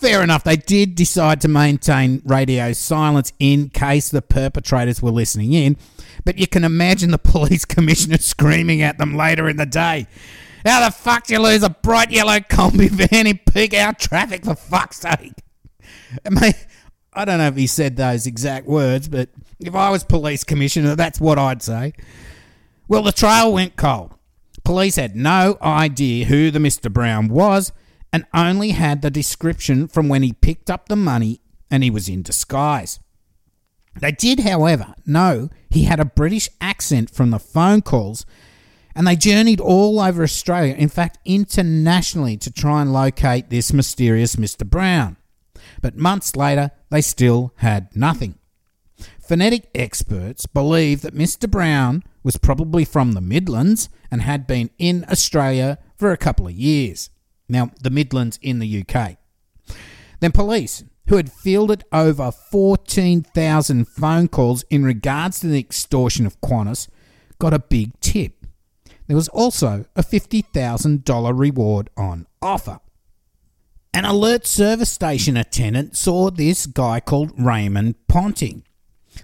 fair 0.00 0.22
enough, 0.22 0.44
they 0.44 0.56
did 0.56 0.94
decide 0.94 1.40
to 1.40 1.48
maintain 1.48 2.22
radio 2.24 2.72
silence 2.72 3.32
in 3.38 3.68
case 3.70 4.08
the 4.08 4.22
perpetrators 4.22 5.02
were 5.02 5.10
listening 5.10 5.52
in, 5.52 5.76
but 6.24 6.38
you 6.38 6.46
can 6.46 6.64
imagine 6.64 7.10
the 7.10 7.18
police 7.18 7.64
commissioner 7.64 8.18
screaming 8.18 8.82
at 8.82 8.98
them 8.98 9.16
later 9.16 9.48
in 9.48 9.56
the 9.56 9.66
day. 9.66 10.06
How 10.64 10.84
the 10.84 10.92
fuck 10.92 11.26
do 11.26 11.34
you 11.34 11.40
lose 11.40 11.62
a 11.62 11.70
bright 11.70 12.10
yellow 12.10 12.38
combi 12.38 12.90
van 13.10 13.26
in 13.26 13.38
peak 13.38 13.74
hour 13.74 13.92
traffic, 13.92 14.44
for 14.44 14.54
fuck's 14.54 15.00
sake? 15.00 15.32
I 16.24 16.30
mean, 16.30 16.54
I 17.12 17.24
don't 17.24 17.38
know 17.38 17.48
if 17.48 17.56
he 17.56 17.66
said 17.66 17.96
those 17.96 18.26
exact 18.26 18.66
words, 18.66 19.08
but 19.08 19.28
if 19.60 19.74
I 19.74 19.90
was 19.90 20.04
police 20.04 20.44
commissioner, 20.44 20.94
that's 20.94 21.20
what 21.20 21.38
I'd 21.38 21.62
say. 21.62 21.92
Well, 22.86 23.02
the 23.02 23.12
trail 23.12 23.52
went 23.52 23.76
cold. 23.76 24.14
Police 24.64 24.96
had 24.96 25.16
no 25.16 25.56
idea 25.62 26.26
who 26.26 26.50
the 26.50 26.58
Mr. 26.58 26.92
Brown 26.92 27.28
was 27.28 27.72
and 28.12 28.26
only 28.32 28.70
had 28.70 29.02
the 29.02 29.10
description 29.10 29.88
from 29.88 30.08
when 30.08 30.22
he 30.22 30.32
picked 30.32 30.70
up 30.70 30.88
the 30.88 30.96
money 30.96 31.40
and 31.70 31.82
he 31.82 31.90
was 31.90 32.08
in 32.08 32.22
disguise. 32.22 32.98
They 34.00 34.12
did, 34.12 34.40
however, 34.40 34.94
know 35.04 35.50
he 35.68 35.84
had 35.84 36.00
a 36.00 36.04
British 36.04 36.48
accent 36.60 37.10
from 37.10 37.30
the 37.30 37.38
phone 37.38 37.82
calls, 37.82 38.24
and 38.94 39.06
they 39.06 39.16
journeyed 39.16 39.60
all 39.60 40.00
over 40.00 40.22
Australia, 40.22 40.74
in 40.74 40.88
fact, 40.88 41.18
internationally, 41.24 42.36
to 42.38 42.50
try 42.50 42.80
and 42.80 42.92
locate 42.92 43.50
this 43.50 43.72
mysterious 43.72 44.36
Mr. 44.36 44.64
Brown. 44.64 45.16
But 45.82 45.96
months 45.96 46.36
later, 46.36 46.70
they 46.90 47.00
still 47.00 47.52
had 47.56 47.94
nothing. 47.94 48.36
Phonetic 49.20 49.68
experts 49.74 50.46
believe 50.46 51.02
that 51.02 51.14
Mr. 51.14 51.50
Brown 51.50 52.02
was 52.22 52.36
probably 52.36 52.84
from 52.84 53.12
the 53.12 53.20
Midlands 53.20 53.88
and 54.10 54.22
had 54.22 54.46
been 54.46 54.70
in 54.78 55.04
Australia 55.10 55.78
for 55.96 56.12
a 56.12 56.16
couple 56.16 56.46
of 56.46 56.52
years. 56.52 57.10
Now, 57.48 57.70
the 57.80 57.90
Midlands 57.90 58.38
in 58.42 58.58
the 58.58 58.84
UK. 58.84 59.16
Then 60.20 60.32
police, 60.32 60.84
who 61.08 61.16
had 61.16 61.32
fielded 61.32 61.84
over 61.92 62.30
14,000 62.30 63.88
phone 63.88 64.28
calls 64.28 64.64
in 64.70 64.84
regards 64.84 65.40
to 65.40 65.46
the 65.46 65.58
extortion 65.58 66.26
of 66.26 66.40
Qantas, 66.40 66.88
got 67.38 67.54
a 67.54 67.58
big 67.58 67.98
tip. 68.00 68.46
There 69.06 69.16
was 69.16 69.28
also 69.28 69.86
a 69.96 70.02
$50,000 70.02 71.38
reward 71.38 71.88
on 71.96 72.26
offer. 72.42 72.80
An 73.94 74.04
alert 74.04 74.46
service 74.46 74.90
station 74.90 75.36
attendant 75.36 75.96
saw 75.96 76.30
this 76.30 76.66
guy 76.66 77.00
called 77.00 77.32
Raymond 77.38 77.94
Ponting. 78.06 78.64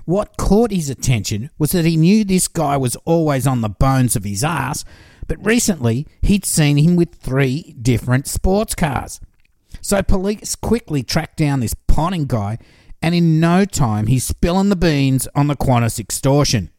What 0.07 0.37
caught 0.37 0.71
his 0.71 0.91
attention 0.91 1.51
was 1.59 1.73
that 1.73 1.85
he 1.85 1.97
knew 1.97 2.25
this 2.25 2.49
guy 2.49 2.77
was 2.77 2.97
always 3.05 3.47
on 3.47 3.61
the 3.61 3.69
bones 3.69 4.17
of 4.17 4.25
his 4.25 4.43
ass, 4.43 4.85
but 5.27 5.45
recently 5.45 6.07
he'd 6.23 6.45
seen 6.45 6.77
him 6.77 6.97
with 6.97 7.15
three 7.15 7.75
different 7.81 8.27
sports 8.27 8.75
cars. 8.75 9.21
So 9.81 10.03
police 10.03 10.55
quickly 10.55 11.03
tracked 11.03 11.37
down 11.37 11.61
this 11.61 11.75
Ponting 11.87 12.27
guy, 12.27 12.59
and 13.03 13.15
in 13.15 13.39
no 13.41 13.65
time 13.65 14.07
he's 14.07 14.25
spilling 14.25 14.69
the 14.69 14.77
beans 14.77 15.29
on 15.35 15.47
the 15.47 15.57
Qantas 15.57 16.01
extortion. 16.01 16.71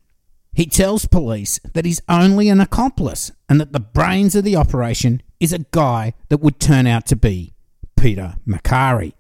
He 0.53 0.65
tells 0.65 1.05
police 1.05 1.59
that 1.73 1.85
he's 1.85 2.01
only 2.07 2.49
an 2.49 2.61
accomplice 2.61 3.31
and 3.49 3.59
that 3.59 3.73
the 3.73 3.79
brains 3.79 4.35
of 4.35 4.43
the 4.45 4.55
operation 4.55 5.21
is 5.39 5.51
a 5.51 5.65
guy 5.71 6.13
that 6.29 6.39
would 6.39 6.59
turn 6.59 6.87
out 6.87 7.05
to 7.07 7.15
be 7.15 7.53
Peter 7.97 8.35
Macari. 8.47 9.13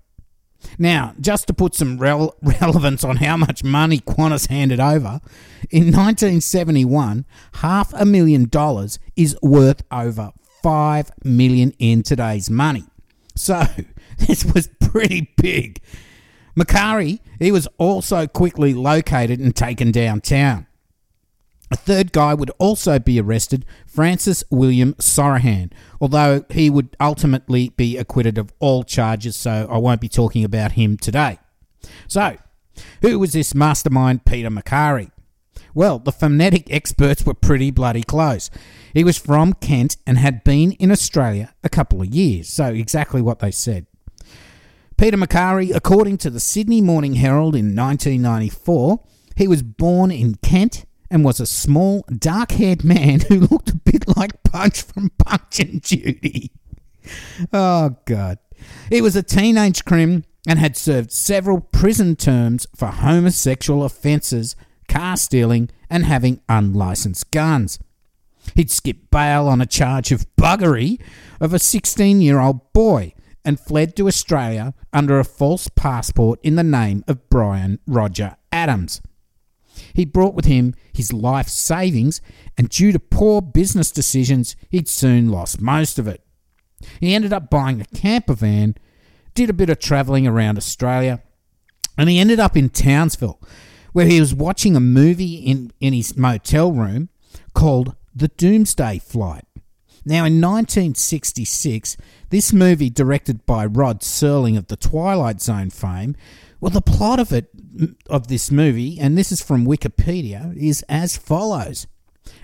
Now, 0.77 1.13
just 1.19 1.47
to 1.47 1.53
put 1.53 1.75
some 1.75 1.97
rel- 1.97 2.35
relevance 2.41 3.03
on 3.03 3.17
how 3.17 3.37
much 3.37 3.63
money 3.63 3.99
Qantas 3.99 4.47
handed 4.49 4.79
over, 4.79 5.21
in 5.69 5.85
1971, 5.85 7.25
half 7.55 7.93
a 7.93 8.05
million 8.05 8.47
dollars 8.47 8.99
is 9.15 9.37
worth 9.41 9.83
over 9.91 10.31
5 10.63 11.11
million 11.23 11.73
in 11.79 12.03
today's 12.03 12.49
money. 12.49 12.85
So, 13.35 13.63
this 14.17 14.45
was 14.45 14.69
pretty 14.79 15.33
big. 15.37 15.81
Macari, 16.57 17.19
he 17.39 17.51
was 17.51 17.67
also 17.77 18.27
quickly 18.27 18.73
located 18.73 19.39
and 19.39 19.55
taken 19.55 19.91
downtown. 19.91 20.64
A 21.71 21.75
third 21.75 22.11
guy 22.11 22.33
would 22.33 22.51
also 22.59 22.99
be 22.99 23.19
arrested, 23.19 23.65
Francis 23.87 24.43
William 24.51 24.93
Sorahan, 24.95 25.71
although 25.99 26.45
he 26.49 26.69
would 26.69 26.95
ultimately 26.99 27.69
be 27.69 27.97
acquitted 27.97 28.37
of 28.37 28.53
all 28.59 28.83
charges, 28.83 29.35
so 29.35 29.67
I 29.69 29.77
won't 29.77 30.01
be 30.01 30.09
talking 30.09 30.43
about 30.43 30.73
him 30.73 30.97
today. 30.97 31.39
So, 32.07 32.37
who 33.01 33.17
was 33.17 33.33
this 33.33 33.55
mastermind 33.55 34.25
Peter 34.25 34.49
Macari? 34.49 35.11
Well, 35.73 35.99
the 35.99 36.11
phonetic 36.11 36.71
experts 36.71 37.25
were 37.25 37.33
pretty 37.33 37.71
bloody 37.71 38.03
close. 38.03 38.49
He 38.93 39.03
was 39.03 39.17
from 39.17 39.53
Kent 39.53 39.97
and 40.05 40.17
had 40.17 40.43
been 40.43 40.71
in 40.73 40.91
Australia 40.91 41.53
a 41.63 41.69
couple 41.69 42.01
of 42.01 42.07
years, 42.07 42.47
so 42.47 42.67
exactly 42.67 43.21
what 43.21 43.39
they 43.39 43.51
said. 43.51 43.87
Peter 44.97 45.17
Macari, 45.17 45.75
according 45.75 46.17
to 46.19 46.29
the 46.29 46.39
Sydney 46.39 46.79
Morning 46.79 47.15
Herald 47.15 47.55
in 47.55 47.75
1994, 47.75 49.01
he 49.35 49.47
was 49.47 49.61
born 49.61 50.11
in 50.11 50.35
Kent 50.35 50.85
and 51.09 51.23
was 51.23 51.39
a 51.39 51.45
small, 51.45 52.05
dark 52.17 52.51
haired 52.51 52.83
man 52.83 53.21
who 53.21 53.39
looked 53.39 53.69
a 53.69 53.75
bit 53.75 54.05
like 54.17 54.43
Punch 54.43 54.81
from 54.81 55.11
Punch 55.17 55.59
and 55.59 55.83
Judy. 55.83 56.51
Oh, 57.53 57.97
God. 58.05 58.39
He 58.89 59.01
was 59.01 59.15
a 59.15 59.23
teenage 59.23 59.85
crim 59.85 60.23
and 60.47 60.59
had 60.59 60.77
served 60.77 61.11
several 61.11 61.59
prison 61.59 62.15
terms 62.15 62.67
for 62.75 62.87
homosexual 62.87 63.83
offences, 63.83 64.55
car 64.87 65.17
stealing, 65.17 65.69
and 65.89 66.05
having 66.05 66.41
unlicensed 66.49 67.31
guns. 67.31 67.79
He'd 68.53 68.71
skipped 68.71 69.09
bail 69.09 69.47
on 69.47 69.61
a 69.61 69.65
charge 69.65 70.11
of 70.11 70.27
buggery 70.35 71.01
of 71.39 71.53
a 71.53 71.59
16 71.59 72.21
year 72.21 72.39
old 72.39 72.73
boy 72.73 73.13
and 73.43 73.59
fled 73.59 73.95
to 73.95 74.07
Australia 74.07 74.73
under 74.93 75.19
a 75.19 75.23
false 75.23 75.67
passport 75.67 76.39
in 76.43 76.55
the 76.55 76.63
name 76.63 77.03
of 77.07 77.29
Brian 77.29 77.79
Roger 77.87 78.37
Adams. 78.51 79.01
He 79.93 80.05
brought 80.05 80.33
with 80.33 80.45
him 80.45 80.73
his 80.93 81.13
life 81.13 81.47
savings, 81.47 82.21
and 82.57 82.69
due 82.69 82.91
to 82.91 82.99
poor 82.99 83.41
business 83.41 83.91
decisions, 83.91 84.55
he'd 84.69 84.87
soon 84.87 85.29
lost 85.29 85.61
most 85.61 85.99
of 85.99 86.07
it. 86.07 86.21
He 86.99 87.13
ended 87.13 87.33
up 87.33 87.49
buying 87.49 87.81
a 87.81 87.85
camper 87.85 88.33
van, 88.33 88.75
did 89.33 89.49
a 89.49 89.53
bit 89.53 89.69
of 89.69 89.79
travelling 89.79 90.27
around 90.27 90.57
Australia, 90.57 91.21
and 91.97 92.09
he 92.09 92.19
ended 92.19 92.39
up 92.39 92.57
in 92.57 92.69
Townsville, 92.69 93.41
where 93.93 94.05
he 94.05 94.19
was 94.19 94.33
watching 94.33 94.75
a 94.75 94.81
movie 94.81 95.35
in, 95.35 95.71
in 95.79 95.93
his 95.93 96.17
motel 96.17 96.71
room 96.71 97.09
called 97.53 97.95
The 98.13 98.27
Doomsday 98.27 98.99
Flight. 98.99 99.45
Now, 100.07 100.25
in 100.25 100.39
1966, 100.39 101.97
this 102.29 102.53
movie, 102.53 102.91
directed 102.91 103.45
by 103.47 103.65
Rod 103.65 104.01
Serling 104.01 104.57
of 104.57 104.67
the 104.67 104.75
Twilight 104.75 105.41
Zone 105.41 105.71
fame, 105.71 106.15
well, 106.59 106.69
the 106.69 106.81
plot 106.81 107.19
of 107.19 107.31
it, 107.31 107.49
of 108.09 108.27
this 108.27 108.51
movie, 108.51 108.99
and 108.99 109.17
this 109.17 109.31
is 109.31 109.41
from 109.41 109.65
Wikipedia, 109.65 110.55
is 110.57 110.83
as 110.89 111.17
follows. 111.17 111.87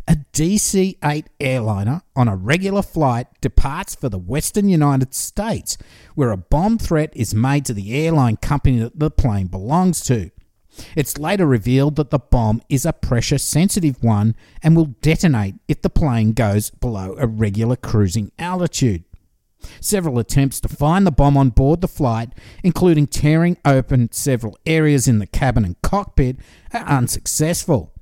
A 0.07 0.17
DC 0.33 0.97
8 1.03 1.29
airliner 1.39 2.01
on 2.15 2.27
a 2.27 2.35
regular 2.35 2.81
flight 2.81 3.27
departs 3.39 3.95
for 3.95 4.09
the 4.09 4.19
western 4.19 4.69
United 4.69 5.13
States, 5.13 5.77
where 6.15 6.31
a 6.31 6.37
bomb 6.37 6.77
threat 6.77 7.11
is 7.15 7.33
made 7.33 7.65
to 7.65 7.73
the 7.73 7.93
airline 8.05 8.37
company 8.37 8.79
that 8.79 8.99
the 8.99 9.11
plane 9.11 9.47
belongs 9.47 10.01
to. 10.01 10.31
It's 10.95 11.17
later 11.17 11.45
revealed 11.45 11.97
that 11.97 12.11
the 12.11 12.19
bomb 12.19 12.61
is 12.69 12.85
a 12.85 12.93
pressure 12.93 13.37
sensitive 13.37 14.01
one 14.03 14.35
and 14.63 14.75
will 14.75 14.95
detonate 15.01 15.55
if 15.67 15.81
the 15.81 15.89
plane 15.89 16.33
goes 16.33 16.69
below 16.69 17.15
a 17.17 17.27
regular 17.27 17.75
cruising 17.75 18.31
altitude. 18.39 19.03
Several 19.79 20.19
attempts 20.19 20.59
to 20.61 20.67
find 20.67 21.05
the 21.05 21.11
bomb 21.11 21.37
on 21.37 21.49
board 21.49 21.81
the 21.81 21.87
flight, 21.87 22.33
including 22.63 23.07
tearing 23.07 23.57
open 23.65 24.11
several 24.11 24.57
areas 24.65 25.07
in 25.07 25.19
the 25.19 25.27
cabin 25.27 25.65
and 25.65 25.81
cockpit, 25.81 26.37
are 26.73 26.85
unsuccessful. 26.85 27.93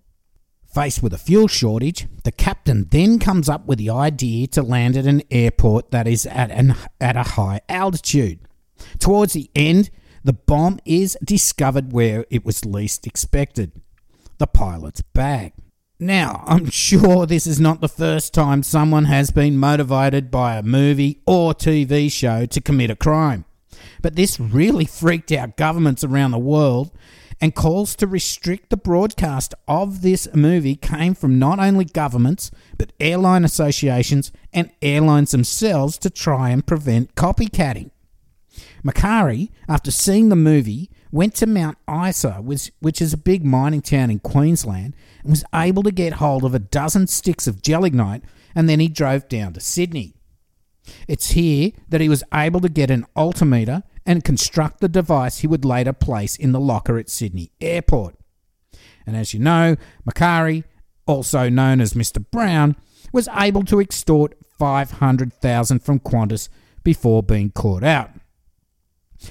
Faced 0.74 1.02
with 1.02 1.14
a 1.14 1.18
fuel 1.18 1.48
shortage, 1.48 2.08
the 2.24 2.32
captain 2.32 2.88
then 2.92 3.18
comes 3.18 3.50
up 3.50 3.66
with 3.66 3.80
the 3.80 3.90
idea 3.90 4.46
to 4.48 4.62
land 4.62 4.96
at 4.96 5.08
an 5.08 5.24
airport 5.32 5.90
that 5.92 6.08
is 6.08 6.28
at, 6.28 6.52
an, 6.52 6.76
at 7.02 7.18
a 7.18 7.24
high 7.24 7.62
altitude. 7.68 8.40
Towards 9.00 9.34
the 9.34 9.50
end, 9.56 9.90
the 10.24 10.34
bomb 10.34 10.80
is 10.86 11.18
discovered 11.24 11.92
where 11.92 12.26
it 12.30 12.46
was 12.46 12.66
least 12.66 13.08
expected 13.08 13.72
the 14.38 14.48
pilot's 14.48 15.02
bag. 15.02 15.54
Now, 16.00 16.44
I'm 16.48 16.70
sure 16.70 17.26
this 17.26 17.46
is 17.46 17.60
not 17.60 17.82
the 17.82 17.90
first 17.90 18.34
time 18.34 18.64
someone 18.64 19.06
has 19.06 19.32
been 19.32 19.58
motivated 19.58 20.32
by 20.32 20.56
a 20.56 20.64
movie 20.64 21.22
or 21.28 21.54
TV 21.54 22.12
show 22.12 22.46
to 22.46 22.62
commit 22.62 22.90
a 22.90 22.96
crime. 22.96 23.46
But 24.02 24.16
this 24.16 24.40
really 24.40 24.86
freaked 24.86 25.32
out 25.32 25.58
governments 25.58 26.04
around 26.04 26.32
the 26.32 26.40
world, 26.40 26.92
and 27.42 27.56
calls 27.56 27.96
to 27.96 28.08
restrict 28.08 28.70
the 28.70 28.78
broadcast 28.78 29.54
of 29.68 30.02
this 30.02 30.28
movie 30.34 30.76
came 30.76 31.14
from 31.14 31.40
not 31.40 31.60
only 31.60 31.86
governments, 31.86 32.52
but 32.78 32.92
airline 33.00 33.46
associations 33.46 34.32
and 34.52 34.72
airlines 34.82 35.32
themselves 35.32 35.98
to 35.98 36.10
try 36.10 36.50
and 36.50 36.68
prevent 36.68 37.16
copycatting. 37.16 37.92
Macari, 38.84 39.52
after 39.70 39.92
seeing 39.92 40.30
the 40.30 40.36
movie, 40.36 40.90
went 41.12 41.36
to 41.36 41.48
Mount 41.48 41.78
Isa, 41.90 42.34
which, 42.36 42.72
which 42.80 43.02
is 43.02 43.14
a 43.14 43.18
big 43.18 43.44
mining 43.46 43.82
town 43.82 44.10
in 44.10 44.20
Queensland, 44.20 44.96
and 45.24 45.32
was 45.32 45.44
able 45.54 45.84
to 45.84 45.92
get 45.92 46.14
hold 46.14 46.44
of 46.44 46.54
a 46.54 46.60
dozen 46.60 47.08
sticks 47.08 47.48
of 47.48 47.62
gelignite, 47.62 48.24
and 48.56 48.70
then 48.70 48.80
he 48.80 48.88
drove 48.88 49.28
down 49.28 49.54
to 49.54 49.60
Sydney. 49.60 50.14
It's 51.08 51.32
here 51.32 51.72
that 51.90 52.02
he 52.02 52.10
was 52.10 52.24
able 52.34 52.60
to 52.62 52.70
get 52.70 52.92
an 52.92 53.06
altimeter 53.16 53.84
and 54.06 54.24
construct 54.24 54.82
the 54.82 54.90
device 54.90 55.40
he 55.40 55.48
would 55.48 55.66
later 55.66 55.94
place 55.94 56.36
in 56.36 56.52
the 56.52 56.60
locker 56.60 56.98
at 56.98 57.10
Sydney 57.10 57.52
Airport. 57.62 58.16
And 59.06 59.16
as 59.16 59.34
you 59.34 59.40
know, 59.40 59.76
Macari, 60.08 60.64
also 61.06 61.50
known 61.50 61.82
as 61.82 61.94
Mr. 61.94 62.24
Brown, 62.32 62.76
was 63.12 63.28
able 63.36 63.64
to 63.66 63.80
extort 63.80 64.36
500,000 64.58 65.80
from 65.80 66.00
Qantas 66.00 66.50
before 66.84 67.24
being 67.24 67.52
caught 67.52 67.84
out. 67.84 68.12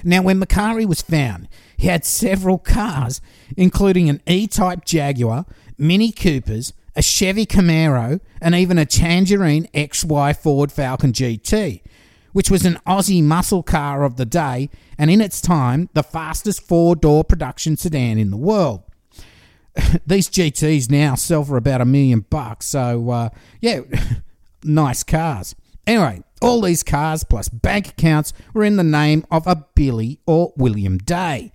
Now, 0.03 0.21
when 0.21 0.39
Macari 0.39 0.85
was 0.85 1.01
found, 1.01 1.47
he 1.77 1.87
had 1.87 2.05
several 2.05 2.57
cars, 2.57 3.21
including 3.57 4.09
an 4.09 4.21
E 4.27 4.47
Type 4.47 4.85
Jaguar, 4.85 5.45
Mini 5.77 6.11
Coopers, 6.11 6.73
a 6.95 7.01
Chevy 7.01 7.45
Camaro, 7.45 8.19
and 8.41 8.55
even 8.55 8.77
a 8.77 8.85
Tangerine 8.85 9.67
XY 9.73 10.35
Ford 10.37 10.71
Falcon 10.71 11.13
GT, 11.13 11.81
which 12.33 12.51
was 12.51 12.65
an 12.65 12.79
Aussie 12.85 13.23
muscle 13.23 13.63
car 13.63 14.03
of 14.03 14.17
the 14.17 14.25
day 14.25 14.69
and 14.97 15.09
in 15.09 15.21
its 15.21 15.41
time 15.41 15.89
the 15.93 16.03
fastest 16.03 16.61
four 16.61 16.95
door 16.95 17.23
production 17.23 17.77
sedan 17.77 18.17
in 18.17 18.31
the 18.31 18.37
world. 18.37 18.83
These 20.05 20.29
GTs 20.29 20.89
now 20.89 21.15
sell 21.15 21.43
for 21.43 21.57
about 21.57 21.81
a 21.81 21.85
million 21.85 22.25
bucks, 22.29 22.65
so 22.65 23.09
uh, 23.09 23.29
yeah, 23.61 23.81
nice 24.63 25.03
cars. 25.03 25.55
Anyway, 25.87 26.21
all 26.41 26.61
these 26.61 26.83
cars 26.83 27.23
plus 27.23 27.49
bank 27.49 27.89
accounts 27.89 28.33
were 28.53 28.63
in 28.63 28.77
the 28.77 28.83
name 28.83 29.25
of 29.31 29.45
a 29.47 29.65
Billy 29.75 30.19
or 30.25 30.53
William 30.55 30.97
Day. 30.97 31.51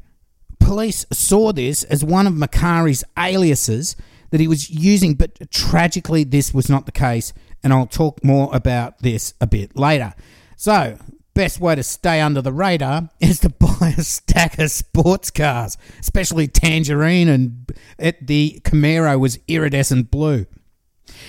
Police 0.58 1.06
saw 1.12 1.52
this 1.52 1.84
as 1.84 2.04
one 2.04 2.26
of 2.26 2.34
Macari's 2.34 3.04
aliases 3.18 3.96
that 4.30 4.40
he 4.40 4.48
was 4.48 4.70
using, 4.70 5.14
but 5.14 5.50
tragically, 5.50 6.24
this 6.24 6.52
was 6.52 6.68
not 6.68 6.86
the 6.86 6.92
case, 6.92 7.32
and 7.62 7.72
I'll 7.72 7.86
talk 7.86 8.24
more 8.24 8.50
about 8.52 8.98
this 9.00 9.34
a 9.40 9.46
bit 9.46 9.76
later. 9.76 10.14
So, 10.56 10.98
best 11.34 11.60
way 11.60 11.74
to 11.74 11.82
stay 11.82 12.20
under 12.20 12.40
the 12.40 12.52
radar 12.52 13.10
is 13.20 13.40
to 13.40 13.48
buy 13.50 13.94
a 13.96 14.02
stack 14.02 14.58
of 14.58 14.70
sports 14.70 15.30
cars, 15.30 15.76
especially 16.00 16.48
Tangerine, 16.48 17.28
and 17.28 17.72
the 18.20 18.60
Camaro 18.64 19.20
was 19.20 19.38
iridescent 19.46 20.10
blue. 20.10 20.46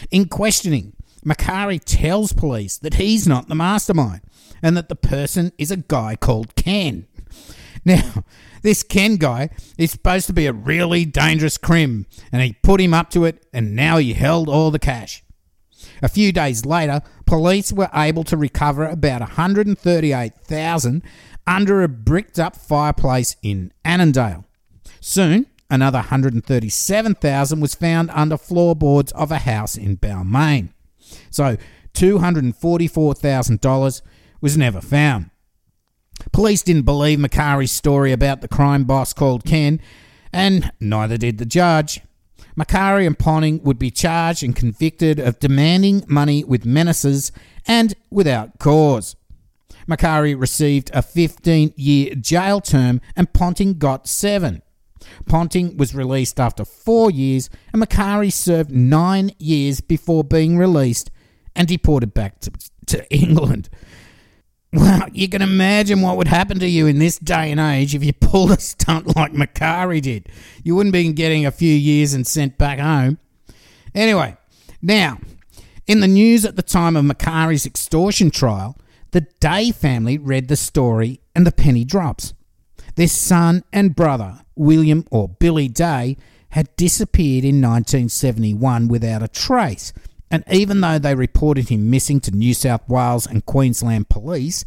In 0.09 0.27
questioning, 0.27 0.94
Macari 1.25 1.81
tells 1.83 2.33
police 2.33 2.77
that 2.77 2.95
he's 2.95 3.27
not 3.27 3.47
the 3.47 3.55
mastermind 3.55 4.21
and 4.61 4.77
that 4.77 4.89
the 4.89 4.95
person 4.95 5.51
is 5.57 5.71
a 5.71 5.77
guy 5.77 6.15
called 6.15 6.55
Ken. 6.55 7.07
Now, 7.87 8.23
this 8.63 8.81
Ken 8.81 9.17
guy 9.17 9.51
is 9.77 9.91
supposed 9.91 10.25
to 10.25 10.33
be 10.33 10.47
a 10.47 10.53
really 10.53 11.05
dangerous 11.05 11.55
crim, 11.55 12.07
and 12.31 12.41
he 12.41 12.53
put 12.63 12.81
him 12.81 12.95
up 12.95 13.11
to 13.11 13.25
it, 13.25 13.45
and 13.53 13.75
now 13.75 13.97
he 13.97 14.13
held 14.13 14.49
all 14.49 14.71
the 14.71 14.79
cash. 14.79 15.23
A 16.01 16.09
few 16.09 16.31
days 16.31 16.65
later, 16.65 17.01
police 17.27 17.71
were 17.71 17.91
able 17.93 18.23
to 18.23 18.35
recover 18.35 18.85
about 18.85 19.21
138,000 19.21 21.03
under 21.45 21.83
a 21.83 21.87
bricked 21.87 22.39
up 22.39 22.55
fireplace 22.55 23.35
in 23.43 23.71
Annandale. 23.83 24.45
Soon, 24.99 25.45
another 25.69 25.99
137,000 25.99 27.59
was 27.59 27.75
found 27.75 28.09
under 28.11 28.37
floorboards 28.37 29.11
of 29.11 29.31
a 29.31 29.39
house 29.39 29.77
in 29.77 29.97
Balmain. 29.97 30.69
So, 31.29 31.57
$244,000 31.93 34.01
was 34.41 34.57
never 34.57 34.81
found. 34.81 35.29
Police 36.31 36.63
didn't 36.63 36.83
believe 36.83 37.19
Macari's 37.19 37.71
story 37.71 38.11
about 38.11 38.41
the 38.41 38.47
crime 38.47 38.85
boss 38.85 39.13
called 39.13 39.45
Ken, 39.45 39.79
and 40.31 40.71
neither 40.79 41.17
did 41.17 41.37
the 41.37 41.45
judge. 41.45 42.01
Macari 42.57 43.05
and 43.05 43.19
Ponting 43.19 43.61
would 43.63 43.77
be 43.77 43.91
charged 43.91 44.43
and 44.43 44.55
convicted 44.55 45.19
of 45.19 45.39
demanding 45.39 46.05
money 46.07 46.43
with 46.43 46.65
menaces 46.65 47.31
and 47.67 47.93
without 48.09 48.59
cause. 48.59 49.15
Macari 49.87 50.39
received 50.39 50.89
a 50.93 51.01
15 51.01 51.73
year 51.75 52.15
jail 52.15 52.61
term 52.61 53.01
and 53.15 53.31
Ponting 53.33 53.77
got 53.77 54.07
seven. 54.07 54.61
Ponting 55.25 55.77
was 55.77 55.95
released 55.95 56.39
after 56.39 56.65
four 56.65 57.11
years, 57.11 57.49
and 57.73 57.81
Macari 57.81 58.31
served 58.31 58.71
nine 58.71 59.31
years 59.37 59.81
before 59.81 60.23
being 60.23 60.57
released 60.57 61.11
and 61.55 61.67
deported 61.67 62.13
back 62.13 62.39
to, 62.41 62.51
to 62.87 63.13
England. 63.13 63.69
Well, 64.73 65.07
you 65.13 65.29
can 65.29 65.41
imagine 65.41 66.01
what 66.01 66.17
would 66.17 66.27
happen 66.27 66.59
to 66.59 66.67
you 66.67 66.85
in 66.85 66.99
this 66.99 67.17
day 67.17 67.49
and 67.49 67.61
age 67.61 67.95
if 67.95 68.03
you 68.03 68.11
pulled 68.11 68.51
a 68.51 68.59
stunt 68.59 69.15
like 69.15 69.31
Macari 69.31 70.01
did. 70.01 70.27
You 70.63 70.75
wouldn't 70.75 70.91
be 70.91 71.11
getting 71.13 71.45
a 71.45 71.51
few 71.51 71.73
years 71.73 72.13
and 72.13 72.27
sent 72.27 72.57
back 72.57 72.79
home. 72.79 73.17
Anyway, 73.93 74.35
now, 74.81 75.19
in 75.87 76.01
the 76.01 76.07
news 76.07 76.43
at 76.43 76.57
the 76.57 76.61
time 76.61 76.97
of 76.97 77.05
Macari's 77.05 77.65
extortion 77.65 78.29
trial, 78.31 78.77
the 79.11 79.21
Day 79.39 79.71
family 79.71 80.17
read 80.17 80.49
the 80.49 80.57
story 80.57 81.21
and 81.33 81.47
the 81.47 81.51
penny 81.53 81.85
drops. 81.85 82.33
Their 82.95 83.07
son 83.07 83.63
and 83.71 83.95
brother, 83.95 84.41
William 84.55 85.05
or 85.11 85.29
Billy 85.29 85.67
Day, 85.67 86.17
had 86.49 86.75
disappeared 86.77 87.43
in 87.43 87.61
1971 87.61 88.87
without 88.87 89.21
a 89.21 89.27
trace 89.27 89.91
and 90.31 90.43
even 90.51 90.81
though 90.81 90.99
they 90.99 91.15
reported 91.15 91.69
him 91.69 91.89
missing 91.89 92.19
to 92.21 92.31
New 92.31 92.53
South 92.53 92.87
Wales 92.89 93.25
and 93.25 93.45
Queensland 93.45 94.09
police, 94.09 94.65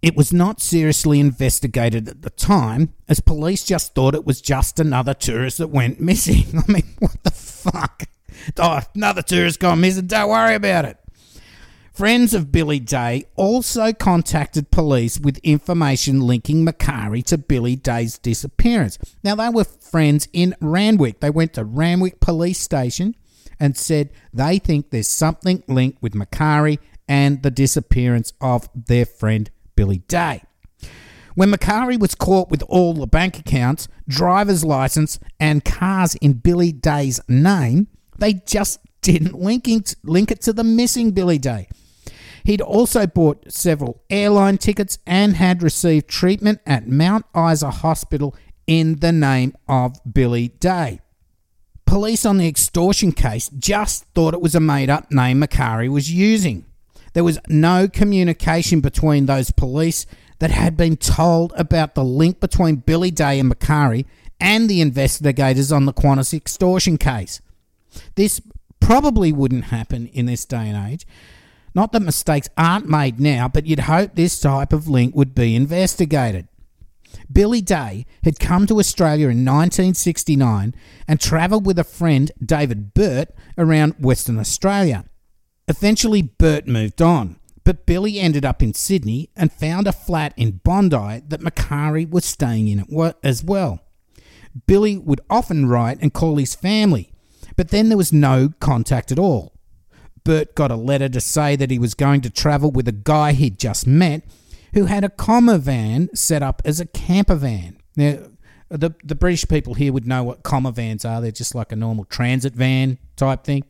it 0.00 0.16
was 0.16 0.32
not 0.32 0.60
seriously 0.60 1.18
investigated 1.18 2.08
at 2.08 2.22
the 2.22 2.30
time, 2.30 2.94
as 3.08 3.18
police 3.20 3.64
just 3.64 3.94
thought 3.94 4.14
it 4.14 4.26
was 4.26 4.40
just 4.40 4.78
another 4.78 5.14
tourist 5.14 5.58
that 5.58 5.68
went 5.68 6.00
missing. 6.00 6.44
I 6.68 6.72
mean, 6.72 6.94
what 6.98 7.22
the 7.24 7.30
fuck? 7.30 8.04
Oh, 8.58 8.80
another 8.94 9.22
tourist 9.22 9.58
gone 9.58 9.80
missing, 9.80 10.06
don't 10.06 10.28
worry 10.28 10.54
about 10.54 10.84
it. 10.84 10.98
Friends 11.98 12.32
of 12.32 12.52
Billy 12.52 12.78
Day 12.78 13.24
also 13.34 13.92
contacted 13.92 14.70
police 14.70 15.18
with 15.18 15.38
information 15.38 16.20
linking 16.20 16.64
Macari 16.64 17.24
to 17.24 17.36
Billy 17.36 17.74
Day's 17.74 18.18
disappearance. 18.18 19.00
Now, 19.24 19.34
they 19.34 19.48
were 19.48 19.64
friends 19.64 20.28
in 20.32 20.54
Randwick. 20.60 21.18
They 21.18 21.30
went 21.30 21.54
to 21.54 21.64
Randwick 21.64 22.20
Police 22.20 22.60
Station 22.60 23.16
and 23.58 23.76
said 23.76 24.10
they 24.32 24.60
think 24.60 24.90
there's 24.90 25.08
something 25.08 25.64
linked 25.66 26.00
with 26.00 26.14
Macari 26.14 26.78
and 27.08 27.42
the 27.42 27.50
disappearance 27.50 28.32
of 28.40 28.68
their 28.76 29.04
friend 29.04 29.50
Billy 29.74 29.98
Day. 30.06 30.44
When 31.34 31.50
Macari 31.50 31.98
was 31.98 32.14
caught 32.14 32.48
with 32.48 32.62
all 32.68 32.94
the 32.94 33.08
bank 33.08 33.40
accounts, 33.40 33.88
driver's 34.06 34.64
license, 34.64 35.18
and 35.40 35.64
cars 35.64 36.14
in 36.14 36.34
Billy 36.34 36.70
Day's 36.70 37.18
name, 37.26 37.88
they 38.18 38.34
just 38.34 38.78
didn't 39.02 39.34
link 39.34 39.66
it, 39.66 39.96
link 40.04 40.30
it 40.30 40.40
to 40.42 40.52
the 40.52 40.62
missing 40.62 41.10
Billy 41.10 41.38
Day. 41.38 41.66
He'd 42.48 42.62
also 42.62 43.06
bought 43.06 43.52
several 43.52 44.00
airline 44.08 44.56
tickets 44.56 44.98
and 45.06 45.36
had 45.36 45.62
received 45.62 46.08
treatment 46.08 46.60
at 46.64 46.88
Mount 46.88 47.26
Isa 47.36 47.70
Hospital 47.70 48.34
in 48.66 49.00
the 49.00 49.12
name 49.12 49.54
of 49.68 50.00
Billy 50.10 50.48
Day. 50.48 51.00
Police 51.84 52.24
on 52.24 52.38
the 52.38 52.48
extortion 52.48 53.12
case 53.12 53.50
just 53.50 54.04
thought 54.14 54.32
it 54.32 54.40
was 54.40 54.54
a 54.54 54.60
made 54.60 54.88
up 54.88 55.12
name 55.12 55.42
Macari 55.42 55.90
was 55.90 56.10
using. 56.10 56.64
There 57.12 57.22
was 57.22 57.38
no 57.50 57.86
communication 57.86 58.80
between 58.80 59.26
those 59.26 59.50
police 59.50 60.06
that 60.38 60.50
had 60.50 60.74
been 60.74 60.96
told 60.96 61.52
about 61.54 61.94
the 61.94 62.02
link 62.02 62.40
between 62.40 62.76
Billy 62.76 63.10
Day 63.10 63.38
and 63.38 63.54
Macari 63.54 64.06
and 64.40 64.70
the 64.70 64.80
investigators 64.80 65.70
on 65.70 65.84
the 65.84 65.92
Qantas 65.92 66.32
extortion 66.32 66.96
case. 66.96 67.42
This 68.14 68.40
probably 68.80 69.34
wouldn't 69.34 69.64
happen 69.64 70.06
in 70.14 70.24
this 70.24 70.46
day 70.46 70.70
and 70.70 70.90
age. 70.90 71.04
Not 71.78 71.92
that 71.92 72.00
mistakes 72.00 72.48
aren't 72.58 72.88
made 72.88 73.20
now, 73.20 73.46
but 73.46 73.64
you'd 73.64 73.86
hope 73.86 74.16
this 74.16 74.40
type 74.40 74.72
of 74.72 74.88
link 74.88 75.14
would 75.14 75.32
be 75.32 75.54
investigated. 75.54 76.48
Billy 77.32 77.60
Day 77.60 78.04
had 78.24 78.40
come 78.40 78.66
to 78.66 78.80
Australia 78.80 79.26
in 79.26 79.44
1969 79.44 80.74
and 81.06 81.20
travelled 81.20 81.64
with 81.66 81.78
a 81.78 81.84
friend, 81.84 82.32
David 82.44 82.94
Burt, 82.94 83.28
around 83.56 83.94
Western 84.00 84.40
Australia. 84.40 85.04
Eventually, 85.68 86.20
Burt 86.20 86.66
moved 86.66 87.00
on, 87.00 87.36
But 87.62 87.86
Billy 87.86 88.18
ended 88.18 88.44
up 88.44 88.60
in 88.60 88.74
Sydney 88.74 89.30
and 89.36 89.52
found 89.52 89.86
a 89.86 89.92
flat 89.92 90.34
in 90.36 90.60
Bondi 90.64 91.22
that 91.28 91.42
Macari 91.42 92.10
was 92.10 92.24
staying 92.24 92.66
in 92.66 92.84
as 93.22 93.44
well. 93.44 93.78
Billy 94.66 94.98
would 94.98 95.20
often 95.30 95.66
write 95.66 95.98
and 96.02 96.12
call 96.12 96.38
his 96.38 96.56
family, 96.56 97.12
but 97.54 97.68
then 97.68 97.88
there 97.88 97.96
was 97.96 98.12
no 98.12 98.52
contact 98.58 99.12
at 99.12 99.18
all. 99.20 99.57
Burt 100.28 100.54
got 100.54 100.70
a 100.70 100.76
letter 100.76 101.08
to 101.08 101.22
say 101.22 101.56
that 101.56 101.70
he 101.70 101.78
was 101.78 101.94
going 101.94 102.20
to 102.20 102.28
travel 102.28 102.70
with 102.70 102.86
a 102.86 102.92
guy 102.92 103.32
he'd 103.32 103.58
just 103.58 103.86
met 103.86 104.24
who 104.74 104.84
had 104.84 105.02
a 105.02 105.08
combi 105.08 105.58
van 105.58 106.14
set 106.14 106.42
up 106.42 106.60
as 106.66 106.80
a 106.80 106.84
camper 106.84 107.34
van. 107.34 107.78
Now, 107.96 108.18
the, 108.68 108.94
the 109.02 109.14
British 109.14 109.48
people 109.48 109.72
here 109.72 109.90
would 109.90 110.06
know 110.06 110.22
what 110.24 110.42
combi 110.42 110.74
vans 110.74 111.06
are. 111.06 111.22
They're 111.22 111.30
just 111.30 111.54
like 111.54 111.72
a 111.72 111.76
normal 111.76 112.04
transit 112.04 112.52
van 112.52 112.98
type 113.16 113.42
thing. 113.42 113.64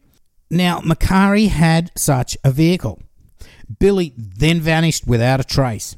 Now, 0.51 0.81
Macari 0.81 1.47
had 1.47 1.93
such 1.97 2.37
a 2.43 2.51
vehicle. 2.51 3.01
Billy 3.79 4.13
then 4.17 4.61
vanished 4.61 5.07
without 5.07 5.39
a 5.39 5.45
trace. 5.45 5.95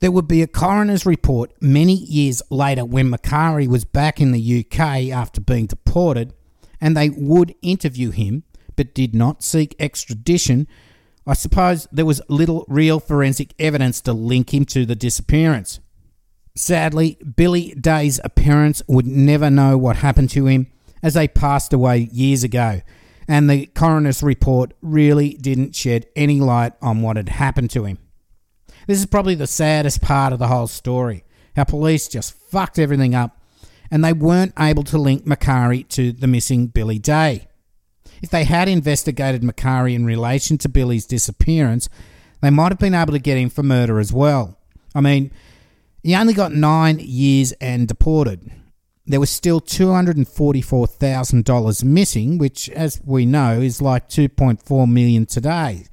There 0.00 0.10
would 0.10 0.26
be 0.26 0.42
a 0.42 0.48
coroner's 0.48 1.06
report 1.06 1.52
many 1.62 1.94
years 1.94 2.42
later 2.50 2.84
when 2.84 3.12
Macari 3.12 3.68
was 3.68 3.84
back 3.84 4.20
in 4.20 4.32
the 4.32 4.64
UK 4.66 5.12
after 5.12 5.40
being 5.40 5.66
deported, 5.66 6.34
and 6.80 6.96
they 6.96 7.10
would 7.10 7.54
interview 7.62 8.10
him 8.10 8.42
but 8.80 8.94
did 8.94 9.14
not 9.14 9.42
seek 9.42 9.76
extradition. 9.78 10.66
I 11.26 11.34
suppose 11.34 11.86
there 11.92 12.06
was 12.06 12.22
little 12.30 12.64
real 12.66 12.98
forensic 12.98 13.52
evidence 13.58 14.00
to 14.00 14.14
link 14.14 14.54
him 14.54 14.64
to 14.66 14.86
the 14.86 14.94
disappearance. 14.94 15.80
Sadly, 16.56 17.18
Billy 17.36 17.74
Day's 17.78 18.20
parents 18.36 18.82
would 18.88 19.06
never 19.06 19.50
know 19.50 19.76
what 19.76 19.96
happened 19.96 20.30
to 20.30 20.46
him 20.46 20.68
as 21.02 21.12
they 21.12 21.28
passed 21.28 21.74
away 21.74 22.08
years 22.10 22.42
ago, 22.42 22.80
and 23.28 23.50
the 23.50 23.66
coroner's 23.66 24.22
report 24.22 24.72
really 24.80 25.34
didn't 25.34 25.76
shed 25.76 26.06
any 26.16 26.40
light 26.40 26.72
on 26.80 27.02
what 27.02 27.18
had 27.18 27.28
happened 27.28 27.68
to 27.72 27.84
him. 27.84 27.98
This 28.86 28.98
is 28.98 29.04
probably 29.04 29.34
the 29.34 29.46
saddest 29.46 30.00
part 30.00 30.32
of 30.32 30.38
the 30.38 30.48
whole 30.48 30.68
story 30.68 31.22
how 31.54 31.64
police 31.64 32.08
just 32.08 32.32
fucked 32.32 32.78
everything 32.78 33.14
up 33.14 33.36
and 33.90 34.02
they 34.02 34.14
weren't 34.14 34.54
able 34.58 34.84
to 34.84 34.96
link 34.96 35.26
Macari 35.26 35.86
to 35.88 36.12
the 36.12 36.26
missing 36.26 36.68
Billy 36.68 36.98
Day. 36.98 37.49
If 38.22 38.30
they 38.30 38.44
had 38.44 38.68
investigated 38.68 39.42
Macari 39.42 39.94
in 39.94 40.04
relation 40.04 40.58
to 40.58 40.68
Billy's 40.68 41.06
disappearance, 41.06 41.88
they 42.40 42.50
might 42.50 42.72
have 42.72 42.78
been 42.78 42.94
able 42.94 43.12
to 43.12 43.18
get 43.18 43.38
him 43.38 43.50
for 43.50 43.62
murder 43.62 43.98
as 43.98 44.12
well. 44.12 44.58
I 44.94 45.00
mean, 45.00 45.30
he 46.02 46.14
only 46.14 46.34
got 46.34 46.52
nine 46.52 46.98
years 47.00 47.52
and 47.52 47.86
deported 47.86 48.50
there 49.10 49.20
was 49.20 49.30
still 49.30 49.60
$244,000 49.60 51.84
missing, 51.84 52.38
which, 52.38 52.70
as 52.70 53.02
we 53.04 53.26
know, 53.26 53.60
is 53.60 53.82
like 53.82 54.08
2.4 54.08 54.90
million 54.90 55.26
today. 55.26 55.84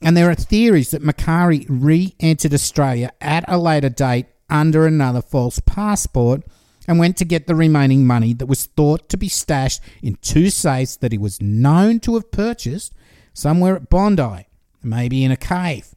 And 0.00 0.16
there 0.16 0.30
are 0.30 0.34
theories 0.34 0.92
that 0.92 1.02
Macari 1.02 1.66
re 1.68 2.14
entered 2.20 2.54
Australia 2.54 3.12
at 3.20 3.44
a 3.48 3.58
later 3.58 3.90
date 3.90 4.26
under 4.48 4.86
another 4.86 5.20
false 5.20 5.60
passport 5.60 6.42
and 6.88 6.98
went 6.98 7.18
to 7.18 7.24
get 7.26 7.46
the 7.46 7.54
remaining 7.54 8.06
money 8.06 8.32
that 8.32 8.46
was 8.46 8.64
thought 8.64 9.10
to 9.10 9.18
be 9.18 9.28
stashed 9.28 9.82
in 10.02 10.16
two 10.22 10.48
safes 10.48 10.96
that 10.96 11.12
he 11.12 11.18
was 11.18 11.40
known 11.40 12.00
to 12.00 12.14
have 12.14 12.32
purchased 12.32 12.94
somewhere 13.34 13.76
at 13.76 13.90
Bondi, 13.90 14.46
maybe 14.82 15.22
in 15.22 15.30
a 15.30 15.36
cave. 15.36 15.90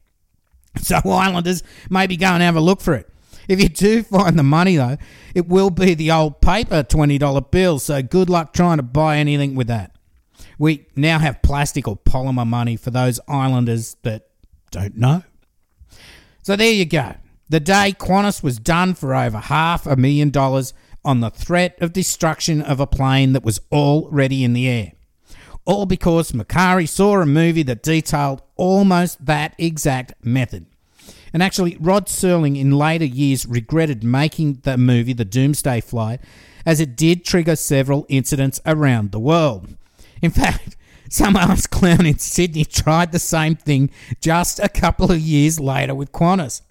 So, 0.80 0.96
Islanders, 1.04 1.62
maybe 1.90 2.16
go 2.16 2.28
and 2.28 2.42
have 2.42 2.56
a 2.56 2.60
look 2.60 2.80
for 2.80 2.94
it. 2.94 3.06
If 3.46 3.60
you 3.62 3.68
do 3.68 4.02
find 4.04 4.38
the 4.38 4.42
money, 4.42 4.76
though, 4.76 4.96
it 5.34 5.46
will 5.46 5.68
be 5.68 5.92
the 5.92 6.10
old 6.10 6.40
paper 6.40 6.82
$20 6.82 7.50
bill, 7.50 7.78
so 7.78 8.00
good 8.02 8.30
luck 8.30 8.54
trying 8.54 8.78
to 8.78 8.82
buy 8.82 9.18
anything 9.18 9.54
with 9.54 9.66
that. 9.66 9.94
We 10.58 10.86
now 10.96 11.18
have 11.18 11.42
plastic 11.42 11.86
or 11.86 11.96
polymer 11.96 12.46
money 12.46 12.76
for 12.76 12.90
those 12.90 13.20
islanders 13.28 13.96
that 14.02 14.28
don't 14.70 14.96
know. 14.96 15.24
So 16.42 16.56
there 16.56 16.72
you 16.72 16.86
go. 16.86 17.16
The 17.50 17.60
day 17.60 17.94
Qantas 17.98 18.42
was 18.42 18.58
done 18.58 18.94
for 18.94 19.14
over 19.14 19.36
half 19.36 19.86
a 19.86 19.94
million 19.94 20.30
dollars 20.30 20.72
on 21.04 21.20
the 21.20 21.30
threat 21.30 21.76
of 21.80 21.92
destruction 21.92 22.62
of 22.62 22.80
a 22.80 22.86
plane 22.86 23.32
that 23.32 23.44
was 23.44 23.60
already 23.70 24.44
in 24.44 24.52
the 24.52 24.68
air. 24.68 24.92
All 25.64 25.86
because 25.86 26.32
Macari 26.32 26.88
saw 26.88 27.20
a 27.20 27.26
movie 27.26 27.62
that 27.64 27.82
detailed 27.82 28.42
almost 28.56 29.24
that 29.24 29.54
exact 29.58 30.14
method. 30.24 30.66
And 31.32 31.42
actually, 31.42 31.76
Rod 31.80 32.06
Serling 32.06 32.60
in 32.60 32.72
later 32.72 33.04
years 33.04 33.46
regretted 33.46 34.04
making 34.04 34.60
the 34.64 34.76
movie 34.76 35.14
The 35.14 35.24
Doomsday 35.24 35.80
Flight, 35.80 36.20
as 36.66 36.80
it 36.80 36.96
did 36.96 37.24
trigger 37.24 37.56
several 37.56 38.06
incidents 38.08 38.60
around 38.66 39.12
the 39.12 39.20
world. 39.20 39.76
In 40.20 40.30
fact, 40.30 40.76
some 41.08 41.36
ass 41.36 41.66
clown 41.66 42.06
in 42.06 42.18
Sydney 42.18 42.64
tried 42.64 43.12
the 43.12 43.18
same 43.18 43.56
thing 43.56 43.90
just 44.20 44.58
a 44.58 44.68
couple 44.68 45.10
of 45.10 45.20
years 45.20 45.58
later 45.58 45.94
with 45.94 46.12
Qantas. 46.12 46.62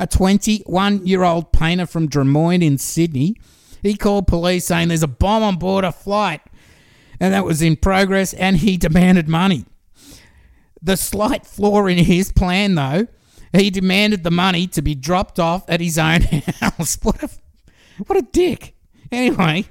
A 0.00 0.06
21 0.06 1.06
year 1.06 1.22
old 1.22 1.52
painter 1.52 1.86
from 1.86 2.08
Drummoyne 2.08 2.62
in 2.62 2.78
Sydney, 2.78 3.36
he 3.82 3.94
called 3.94 4.26
police 4.26 4.64
saying 4.66 4.88
there's 4.88 5.02
a 5.02 5.08
bomb 5.08 5.42
on 5.42 5.56
board 5.56 5.84
a 5.84 5.92
flight, 5.92 6.40
and 7.20 7.32
that 7.34 7.44
was 7.44 7.62
in 7.62 7.76
progress, 7.76 8.32
and 8.34 8.58
he 8.58 8.76
demanded 8.76 9.28
money. 9.28 9.64
The 10.80 10.96
slight 10.96 11.46
flaw 11.46 11.86
in 11.86 11.98
his 11.98 12.32
plan, 12.32 12.74
though, 12.74 13.06
he 13.52 13.70
demanded 13.70 14.24
the 14.24 14.30
money 14.30 14.66
to 14.68 14.82
be 14.82 14.94
dropped 14.94 15.38
off 15.38 15.64
at 15.68 15.80
his 15.80 15.98
own 15.98 16.22
house. 16.60 16.98
What 17.02 17.22
a, 17.22 17.30
what 18.06 18.18
a 18.18 18.22
dick. 18.22 18.74
Anyway, 19.10 19.66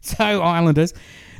so 0.00 0.42
Islanders. 0.42 0.92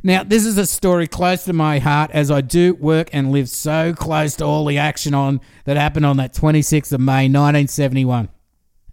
Now, 0.02 0.24
this 0.24 0.44
is 0.44 0.58
a 0.58 0.66
story 0.66 1.06
close 1.06 1.44
to 1.44 1.52
my 1.52 1.78
heart 1.78 2.10
as 2.12 2.30
I 2.30 2.40
do 2.40 2.74
work 2.74 3.10
and 3.12 3.30
live 3.30 3.48
so 3.48 3.92
close 3.94 4.34
to 4.36 4.44
all 4.44 4.64
the 4.64 4.78
action 4.78 5.14
on 5.14 5.40
that 5.64 5.76
happened 5.76 6.06
on 6.06 6.16
that 6.16 6.34
26th 6.34 6.92
of 6.92 7.00
May 7.00 7.28
1971. 7.28 8.28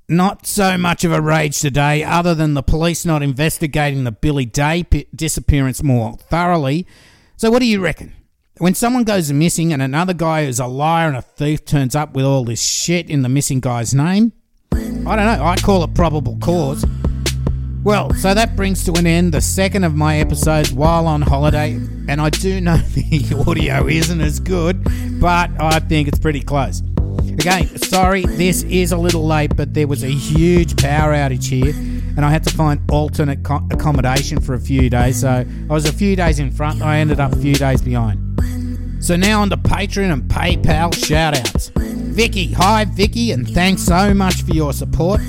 Not 0.08 0.46
so 0.46 0.78
much 0.78 1.04
of 1.04 1.12
a 1.12 1.22
rage 1.22 1.60
today, 1.60 2.04
other 2.04 2.36
than 2.36 2.54
the 2.54 2.64
police 2.64 3.06
not 3.06 3.24
investigating 3.24 4.04
the 4.04 4.12
Billy 4.12 4.46
Day 4.46 4.86
disappearance 5.16 5.82
more 5.82 6.18
thoroughly. 6.18 6.86
So, 7.38 7.50
what 7.50 7.60
do 7.60 7.66
you 7.66 7.80
reckon? 7.80 8.14
when 8.60 8.76
someone 8.76 9.06
goes 9.06 9.32
missing 9.32 9.72
and 9.72 9.82
another 9.82 10.14
guy 10.14 10.46
who's 10.46 10.60
a 10.60 10.68
liar 10.68 11.08
and 11.08 11.16
a 11.16 11.22
thief 11.22 11.64
turns 11.64 11.96
up 11.96 12.14
with 12.14 12.26
all 12.26 12.44
this 12.44 12.62
shit 12.62 13.10
in 13.10 13.22
the 13.22 13.30
missing 13.30 13.62
guy's 13.62 13.94
name, 13.94 14.34
I 14.74 15.16
don't 15.16 15.26
know, 15.26 15.44
I 15.44 15.56
call 15.56 15.84
it 15.84 15.94
probable 15.96 16.38
cause. 16.42 16.86
Well, 17.84 18.14
so 18.16 18.34
that 18.34 18.58
brings 18.58 18.84
to 18.86 18.94
an 18.94 19.08
end 19.08 19.34
the 19.34 19.40
second 19.40 19.86
of 19.86 19.96
my 19.96 20.18
episodes 20.18 20.72
while 20.74 21.08
on 21.08 21.22
holiday, 21.22 21.72
and 22.10 22.20
I 22.20 22.30
do 22.30 22.60
know 22.60 22.78
the 22.94 23.44
audio 23.48 23.88
isn't 23.88 24.20
as 24.20 24.40
good, 24.42 24.84
but 25.22 25.50
I 25.60 25.80
think 25.80 26.10
it's 26.10 26.20
pretty 26.20 26.42
close. 26.42 26.82
Again, 27.30 27.68
sorry, 27.78 28.24
this 28.24 28.64
is 28.64 28.92
a 28.92 28.98
little 28.98 29.26
late, 29.26 29.56
but 29.56 29.74
there 29.74 29.88
was 29.88 30.04
a 30.04 30.10
huge 30.10 30.76
power 30.76 31.14
outage 31.14 31.46
here, 31.46 31.74
and 32.18 32.26
I 32.26 32.30
had 32.30 32.44
to 32.44 32.54
find 32.54 32.82
alternate 32.92 33.44
co- 33.44 33.66
accommodation 33.72 34.42
for 34.42 34.56
a 34.56 34.60
few 34.60 34.90
days. 34.90 35.22
So 35.22 35.30
I 35.30 35.74
was 35.74 35.86
a 35.86 35.94
few 35.94 36.18
days 36.18 36.40
in 36.40 36.52
front, 36.52 36.82
I 36.82 36.98
ended 37.00 37.22
up 37.22 37.32
a 37.32 37.38
few 37.38 37.56
days 37.56 37.82
behind. 37.82 38.20
So 39.00 39.16
now 39.16 39.42
on 39.42 39.50
to 39.52 39.58
Patreon 39.58 40.12
and 40.12 40.24
PayPal 40.24 40.92
shoutouts. 40.92 41.72
Vicky, 41.80 42.52
hi 42.52 42.84
Vicky, 42.84 43.32
and 43.32 43.50
thanks 43.50 43.84
so 43.84 44.14
much 44.14 44.42
for 44.42 44.52
your 44.52 44.74
support. 44.74 45.22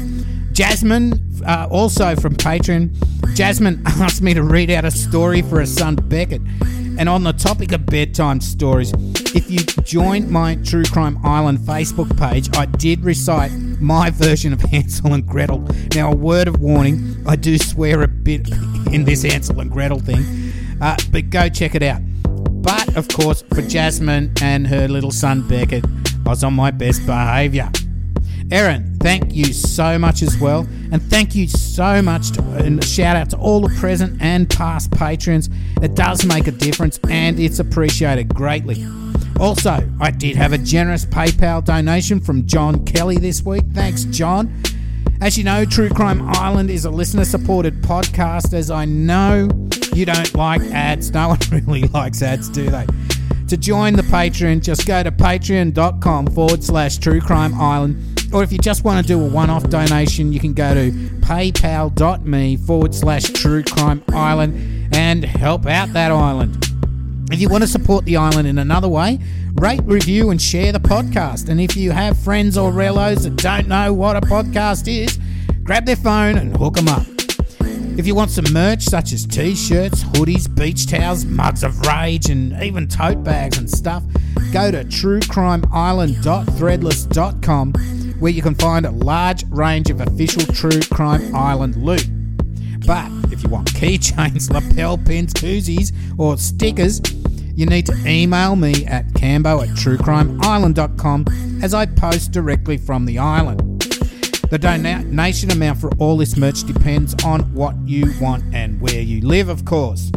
Jasmine, 0.51 1.30
uh, 1.43 1.69
also 1.71 2.17
from 2.17 2.35
Patreon, 2.35 3.35
Jasmine 3.35 3.83
asked 3.87 4.23
me 4.23 4.35
to 4.35 4.43
read 4.43 4.71
out 4.71 4.85
a 4.85 4.91
story 4.91 5.43
for 5.43 5.59
her 5.61 5.67
son 5.67 5.97
Beckett. 5.97 6.43
And 6.99 7.09
on 7.09 7.25
the 7.25 7.33
topic 7.33 7.73
of 7.73 7.87
bedtime 7.87 8.41
stories, 8.41 8.93
if 9.35 9.51
you 9.51 9.61
joined 9.85 10.31
my 10.31 10.57
True 10.57 10.85
Crime 10.85 11.19
Island 11.25 11.59
Facebook 11.61 12.15
page, 12.19 12.55
I 12.57 12.67
did 12.67 13.03
recite 13.03 13.53
my 13.81 14.11
version 14.15 14.53
of 14.53 14.61
Hansel 14.61 15.15
and 15.15 15.27
Gretel. 15.27 15.67
Now, 15.95 16.13
a 16.13 16.15
word 16.15 16.47
of 16.47 16.61
warning, 16.61 17.25
I 17.27 17.37
do 17.37 17.57
swear 17.57 18.03
a 18.03 18.09
bit 18.09 18.51
in 18.93 19.05
this 19.05 19.23
Hansel 19.23 19.61
and 19.61 19.71
Gretel 19.71 20.01
thing, 20.01 20.53
uh, 20.81 20.97
but 21.11 21.31
go 21.31 21.49
check 21.49 21.75
it 21.75 21.83
out. 21.83 22.03
But 22.63 22.97
of 22.97 23.09
course, 23.09 23.43
for 23.55 23.63
Jasmine 23.63 24.35
and 24.43 24.67
her 24.67 24.87
little 24.87 25.11
son 25.11 25.49
Beckett, 25.49 25.85
I 26.27 26.29
was 26.29 26.45
on 26.45 26.55
my 26.55 26.71
best 26.71 27.07
behaviour. 27.07 27.71
Erin, 28.51 28.97
thank 29.01 29.35
you 29.35 29.47
so 29.53 29.99
much 29.99 30.23
as 30.23 30.39
well. 30.39 30.67
And 30.93 31.01
thank 31.03 31.35
you 31.37 31.47
so 31.47 32.03
much 32.03 32.33
to, 32.33 32.43
and 32.57 32.85
shout 32.85 33.17
out 33.17 33.31
to 33.31 33.37
all 33.37 33.61
the 33.61 33.75
present 33.77 34.21
and 34.21 34.51
past 34.51 34.91
patrons. 34.91 35.49
It 35.81 35.95
does 35.95 36.25
make 36.25 36.49
a 36.49 36.51
difference 36.51 36.99
and 37.09 37.39
it's 37.39 37.61
appreciated 37.61 38.35
greatly. 38.35 38.85
Also, 39.39 39.89
I 40.01 40.11
did 40.11 40.37
have 40.37 40.53
a 40.53 40.59
generous 40.59 41.07
PayPal 41.07 41.65
donation 41.65 42.21
from 42.21 42.47
John 42.47 42.85
Kelly 42.85 43.19
this 43.19 43.43
week. 43.45 43.65
Thanks, 43.73 44.05
John. 44.05 44.63
As 45.21 45.39
you 45.39 45.45
know, 45.45 45.65
True 45.65 45.89
Crime 45.89 46.23
Island 46.23 46.71
is 46.71 46.85
a 46.85 46.91
listener 46.91 47.25
supported 47.25 47.83
podcast, 47.83 48.53
as 48.53 48.71
I 48.71 48.85
know 48.85 49.49
you 49.95 50.07
don't 50.07 50.35
like 50.35 50.63
ads. 50.73 51.13
No 51.13 51.29
one 51.31 51.39
really 51.53 51.83
likes 51.83 52.21
ads, 52.23 52.49
do 52.49 52.69
they? 52.69 52.87
To 53.49 53.57
join 53.57 53.95
the 53.95 54.03
Patreon, 54.03 54.63
just 54.63 54.87
go 54.87 55.03
to 55.03 55.11
patreon.com 55.11 56.27
forward 56.29 56.63
slash 56.63 56.99
True 56.99 57.21
Crime 57.21 57.55
Island. 57.55 58.10
Or 58.33 58.45
if 58.45 58.53
you 58.53 58.59
just 58.59 58.85
want 58.85 59.05
to 59.05 59.13
do 59.13 59.21
a 59.21 59.29
one 59.29 59.51
off 59.51 59.69
donation, 59.69 60.33
you 60.33 60.39
can 60.39 60.55
go 60.55 60.73
to 60.75 60.93
paypal.me 61.21 62.57
forward 62.59 62.95
slash 62.95 63.25
True 63.25 63.65
Crime 63.65 64.05
Island 64.13 64.95
and 64.95 65.25
help 65.25 65.67
out 65.67 65.93
that 65.95 66.13
island. 66.13 66.65
If 67.33 67.41
you 67.41 67.49
want 67.49 67.63
to 67.63 67.69
support 67.69 68.05
the 68.05 68.17
island 68.17 68.47
in 68.47 68.59
another 68.59 68.89
way, 68.89 69.19
rate, 69.55 69.81
review, 69.85 70.31
and 70.31 70.41
share 70.41 70.71
the 70.73 70.79
podcast. 70.81 71.49
And 71.49 71.61
if 71.61 71.77
you 71.77 71.91
have 71.91 72.17
friends 72.19 72.57
or 72.57 72.71
relos 72.71 73.25
that 73.25 73.35
don't 73.37 73.67
know 73.69 73.93
what 73.93 74.17
a 74.17 74.21
podcast 74.21 74.87
is, 74.89 75.19
grab 75.65 75.87
their 75.87 75.97
phone 75.97 76.39
and 76.39 76.57
hook 76.57 76.75
them 76.75 76.87
up. 76.89 77.07
If 77.99 78.07
you 78.07 78.15
want 78.15 78.31
some 78.31 78.45
merch 78.53 78.85
such 78.85 79.13
as 79.13 79.27
t 79.27 79.57
shirts, 79.57 80.05
hoodies, 80.05 80.55
beach 80.55 80.87
towels, 80.87 81.25
mugs 81.25 81.63
of 81.63 81.79
rage, 81.87 82.31
and 82.31 82.53
even 82.63 82.89
tote 82.89 83.23
bags 83.23 83.59
and 83.59 83.69
stuff, 83.69 84.03
go 84.53 84.71
to 84.71 84.85
truecrimeisland.threadless.com 84.85 87.73
where 88.21 88.31
you 88.31 88.43
can 88.43 88.55
find 88.55 88.87
a 88.87 88.91
large 88.91 89.45
range 89.49 89.91
of 89.91 90.01
official 90.01 90.43
True 90.55 90.81
Crime 90.93 91.35
Island 91.35 91.77
loot. 91.77 92.07
But 92.87 93.11
if 93.33 93.43
you 93.43 93.49
want 93.49 93.73
keychains, 93.73 94.51
lapel 94.71 94.99
pins, 94.99 95.33
koozies, 95.35 95.93
or 96.19 96.37
stickers, 96.37 97.01
you 97.55 97.67
need 97.67 97.87
to 97.87 97.95
email 98.07 98.57
me 98.57 98.87
at 98.87 99.07
cambo 99.09 99.63
at 99.63 99.71
truecrimeisland.com 99.71 101.61
as 101.63 101.75
I 101.75 101.87
post 101.87 102.33
directly 102.33 102.79
from 102.79 103.07
the 103.07 103.19
island. 103.19 103.61
The 104.51 104.59
donation 104.59 105.51
amount 105.51 105.79
for 105.81 105.91
all 105.99 106.17
this 106.17 106.37
merch 106.37 106.65
depends 106.65 107.15
on 107.25 107.41
what 107.55 107.77
you 107.85 108.13
want 108.21 108.43
and 108.55 108.81
where 108.81 109.01
you 109.01 109.21
live, 109.21 109.49
of 109.49 109.65
course. 109.65 110.11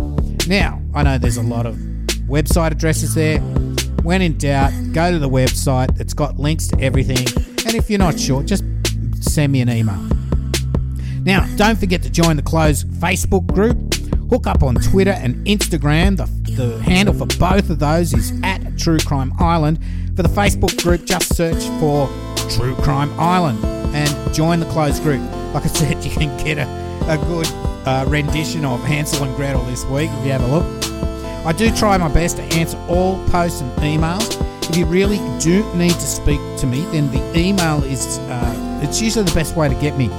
Now, 0.47 0.81
I 0.93 1.03
know 1.03 1.17
there's 1.17 1.37
a 1.37 1.43
lot 1.43 1.65
of 1.65 1.75
website 2.27 2.71
addresses 2.71 3.13
there. 3.13 3.39
When 4.01 4.21
in 4.21 4.37
doubt, 4.37 4.71
go 4.91 5.11
to 5.11 5.19
the 5.19 5.29
website. 5.29 5.99
It's 5.99 6.13
got 6.13 6.39
links 6.39 6.67
to 6.69 6.79
everything. 6.79 7.52
And 7.73 7.81
if 7.81 7.89
you're 7.89 7.97
not 7.97 8.19
sure, 8.19 8.43
just 8.43 8.63
send 9.19 9.51
me 9.51 9.59
an 9.61 9.67
email. 9.67 9.97
Now, 11.23 11.47
don't 11.55 11.75
forget 11.75 12.03
to 12.03 12.09
join 12.11 12.35
the 12.35 12.43
closed 12.43 12.87
Facebook 12.87 13.47
group. 13.47 13.95
Hook 14.29 14.45
up 14.45 14.61
on 14.61 14.75
Twitter 14.75 15.09
and 15.09 15.43
Instagram. 15.47 16.17
The, 16.17 16.27
the 16.51 16.83
handle 16.83 17.15
for 17.15 17.25
both 17.39 17.71
of 17.71 17.79
those 17.79 18.13
is 18.13 18.31
at 18.43 18.77
True 18.77 18.99
Crime 18.99 19.33
Island. 19.39 19.79
For 20.15 20.21
the 20.21 20.29
Facebook 20.29 20.83
group, 20.83 21.05
just 21.05 21.35
search 21.35 21.63
for 21.79 22.07
True 22.51 22.75
Crime 22.75 23.11
Island 23.19 23.65
and 23.95 24.35
join 24.35 24.59
the 24.59 24.67
closed 24.67 25.01
group. 25.01 25.21
Like 25.55 25.63
I 25.63 25.69
said, 25.69 26.03
you 26.05 26.11
can 26.11 26.45
get 26.45 26.59
a, 26.59 26.67
a 27.07 27.17
good 27.25 27.47
uh, 27.87 28.05
rendition 28.07 28.65
of 28.65 28.83
Hansel 28.83 29.23
and 29.23 29.35
Gretel 29.35 29.63
this 29.63 29.83
week 29.85 30.11
if 30.11 30.25
you 30.27 30.31
have 30.31 30.43
a 30.43 30.47
look. 30.47 31.43
I 31.43 31.53
do 31.53 31.75
try 31.75 31.97
my 31.97 32.09
best 32.09 32.37
to 32.37 32.43
answer 32.43 32.77
all 32.87 33.17
posts 33.29 33.61
and 33.61 33.71
emails. 33.77 34.39
If 34.69 34.77
you 34.77 34.85
really 34.85 35.17
do 35.39 35.63
need 35.75 35.91
to 35.91 36.01
speak 36.01 36.39
to 36.59 36.65
me, 36.65 36.85
then 36.85 37.11
the 37.11 37.37
email 37.37 37.83
is 37.83 38.17
uh, 38.19 38.79
it's 38.81 39.01
usually 39.01 39.25
the 39.25 39.33
best 39.33 39.55
way 39.55 39.69
to 39.69 39.75
get 39.75 39.97
me. 39.97 40.09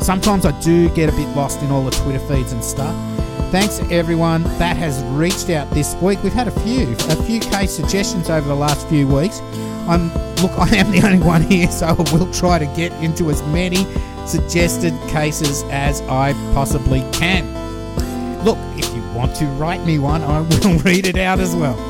Sometimes 0.00 0.46
I 0.46 0.58
do 0.60 0.88
get 0.90 1.08
a 1.08 1.12
bit 1.12 1.28
lost 1.36 1.60
in 1.62 1.70
all 1.70 1.84
the 1.84 1.90
Twitter 1.90 2.20
feeds 2.20 2.52
and 2.52 2.64
stuff. 2.64 2.94
Thanks 3.50 3.78
to 3.78 3.90
everyone 3.90 4.44
that 4.58 4.76
has 4.76 5.02
reached 5.04 5.50
out 5.50 5.68
this 5.70 5.94
week. 5.96 6.22
We've 6.22 6.32
had 6.32 6.48
a 6.48 6.60
few, 6.62 6.92
a 6.92 7.22
few 7.24 7.40
case 7.40 7.72
suggestions 7.72 8.30
over 8.30 8.46
the 8.46 8.54
last 8.54 8.88
few 8.88 9.08
weeks. 9.08 9.40
I'm 9.88 10.08
look, 10.36 10.52
I 10.58 10.76
am 10.76 10.90
the 10.92 11.02
only 11.04 11.18
one 11.18 11.42
here, 11.42 11.68
so 11.70 11.86
I 11.86 11.92
will 11.92 12.32
try 12.32 12.58
to 12.58 12.66
get 12.76 12.92
into 13.02 13.28
as 13.28 13.42
many 13.48 13.84
suggested 14.24 14.94
cases 15.08 15.64
as 15.64 16.00
I 16.02 16.32
possibly 16.54 17.00
can. 17.12 17.44
Look, 18.44 18.58
if 18.78 18.94
you 18.94 19.02
want 19.12 19.34
to 19.36 19.46
write 19.46 19.84
me 19.84 19.98
one, 19.98 20.22
I 20.22 20.40
will 20.64 20.78
read 20.78 21.06
it 21.06 21.18
out 21.18 21.40
as 21.40 21.56
well. 21.56 21.89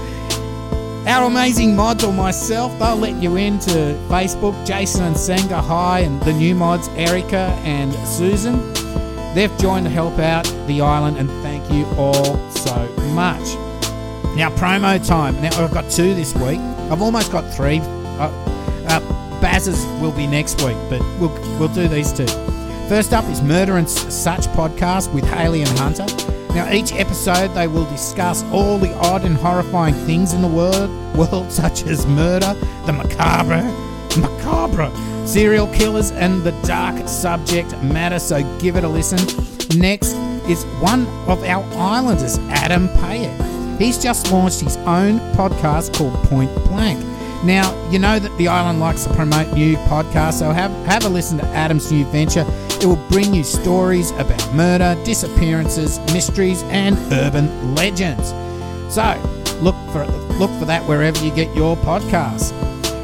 Our 1.11 1.25
amazing 1.25 1.75
mods 1.75 2.05
or 2.05 2.12
myself, 2.12 2.79
they'll 2.79 2.94
let 2.94 3.20
you 3.20 3.35
into 3.35 3.99
Facebook. 4.07 4.55
Jason 4.64 5.03
and 5.03 5.16
Senga, 5.16 5.61
hi, 5.61 6.01
and 6.01 6.23
the 6.23 6.33
new 6.33 6.55
mods, 6.55 6.87
Erica 6.90 7.53
and 7.64 7.92
Susan. 8.07 8.73
They've 9.35 9.51
joined 9.59 9.87
to 9.87 9.90
help 9.90 10.20
out 10.20 10.44
the 10.68 10.83
island, 10.83 11.18
and 11.18 11.29
thank 11.42 11.68
you 11.73 11.85
all 11.96 12.38
so 12.51 12.88
much. 13.12 13.42
Now, 14.37 14.51
promo 14.51 15.05
time. 15.05 15.35
Now, 15.42 15.51
I've 15.61 15.75
got 15.75 15.90
two 15.90 16.14
this 16.14 16.33
week. 16.37 16.61
I've 16.61 17.03
almost 17.03 17.33
got 17.33 17.42
three. 17.55 17.81
Uh, 17.81 18.31
uh, 18.87 19.40
Baz's 19.40 19.85
will 20.01 20.12
be 20.12 20.29
next 20.29 20.62
week, 20.62 20.77
but 20.88 21.01
we'll, 21.18 21.35
we'll 21.59 21.75
do 21.75 21.88
these 21.88 22.12
two. 22.12 22.29
First 22.88 23.12
up 23.12 23.25
is 23.25 23.42
Murder 23.42 23.79
and 23.79 23.90
Such 23.90 24.46
podcast 24.51 25.12
with 25.12 25.25
Haley 25.25 25.62
and 25.62 25.77
Hunter. 25.77 26.07
Now, 26.54 26.70
each 26.72 26.92
episode 26.92 27.48
they 27.54 27.66
will 27.66 27.88
discuss 27.90 28.42
all 28.52 28.78
the 28.78 28.92
odd 28.94 29.24
and 29.24 29.36
horrifying 29.36 29.94
things 29.94 30.32
in 30.32 30.42
the 30.42 30.48
world, 30.48 30.90
world 31.16 31.52
such 31.62 31.84
as 31.84 32.06
murder, 32.06 32.54
the 32.86 32.92
macabre, 32.92 33.62
macabre, 34.20 34.90
serial 35.26 35.66
killers, 35.68 36.10
and 36.10 36.42
the 36.42 36.52
dark 36.62 37.08
subject 37.08 37.70
matter. 37.82 38.18
So 38.18 38.42
give 38.58 38.76
it 38.76 38.84
a 38.84 38.88
listen. 38.88 39.18
Next 39.78 40.14
is 40.48 40.64
one 40.80 41.06
of 41.28 41.44
our 41.44 41.64
islanders, 41.74 42.38
Adam 42.50 42.88
Payet. 42.88 43.78
He's 43.78 44.02
just 44.02 44.30
launched 44.30 44.60
his 44.60 44.76
own 44.78 45.20
podcast 45.34 45.94
called 45.94 46.14
Point 46.26 46.52
Blank. 46.66 46.98
Now, 47.44 47.72
you 47.90 47.98
know 47.98 48.18
that 48.18 48.36
the 48.36 48.48
island 48.48 48.80
likes 48.80 49.04
to 49.04 49.14
promote 49.14 49.54
new 49.54 49.76
podcasts, 49.76 50.40
so 50.40 50.50
have, 50.50 50.70
have 50.86 51.06
a 51.06 51.08
listen 51.08 51.38
to 51.38 51.46
Adam's 51.46 51.90
new 51.90 52.04
venture. 52.06 52.44
It 52.80 52.86
will 52.86 53.08
bring 53.10 53.34
you 53.34 53.44
stories 53.44 54.10
about 54.12 54.54
murder, 54.54 54.96
disappearances, 55.04 55.98
mysteries, 56.14 56.62
and 56.64 56.96
urban 57.12 57.74
legends. 57.74 58.30
So, 58.88 59.20
look 59.60 59.74
for 59.92 60.06
look 60.38 60.50
for 60.58 60.64
that 60.64 60.82
wherever 60.88 61.22
you 61.22 61.30
get 61.34 61.54
your 61.54 61.76
podcasts. 61.76 62.52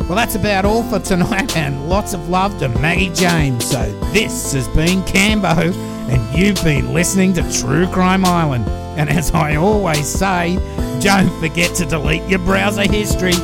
Well, 0.08 0.16
that's 0.16 0.34
about 0.34 0.64
all 0.64 0.82
for 0.84 0.98
tonight, 0.98 1.54
and 1.58 1.90
lots 1.90 2.14
of 2.14 2.30
love 2.30 2.58
to 2.60 2.70
Maggie 2.70 3.12
James. 3.12 3.68
So, 3.68 3.84
this 4.12 4.54
has 4.54 4.66
been 4.68 5.02
Cambo, 5.02 5.74
and 6.08 6.38
you've 6.38 6.62
been 6.64 6.94
listening 6.94 7.34
to 7.34 7.42
True 7.52 7.86
Crime 7.88 8.24
Island. 8.24 8.66
And 8.98 9.10
as 9.10 9.32
I 9.32 9.56
always 9.56 10.08
say, 10.08 10.56
don't 11.00 11.38
forget 11.38 11.74
to 11.76 11.84
delete 11.84 12.26
your 12.30 12.38
browser 12.38 12.90
history 12.90 13.34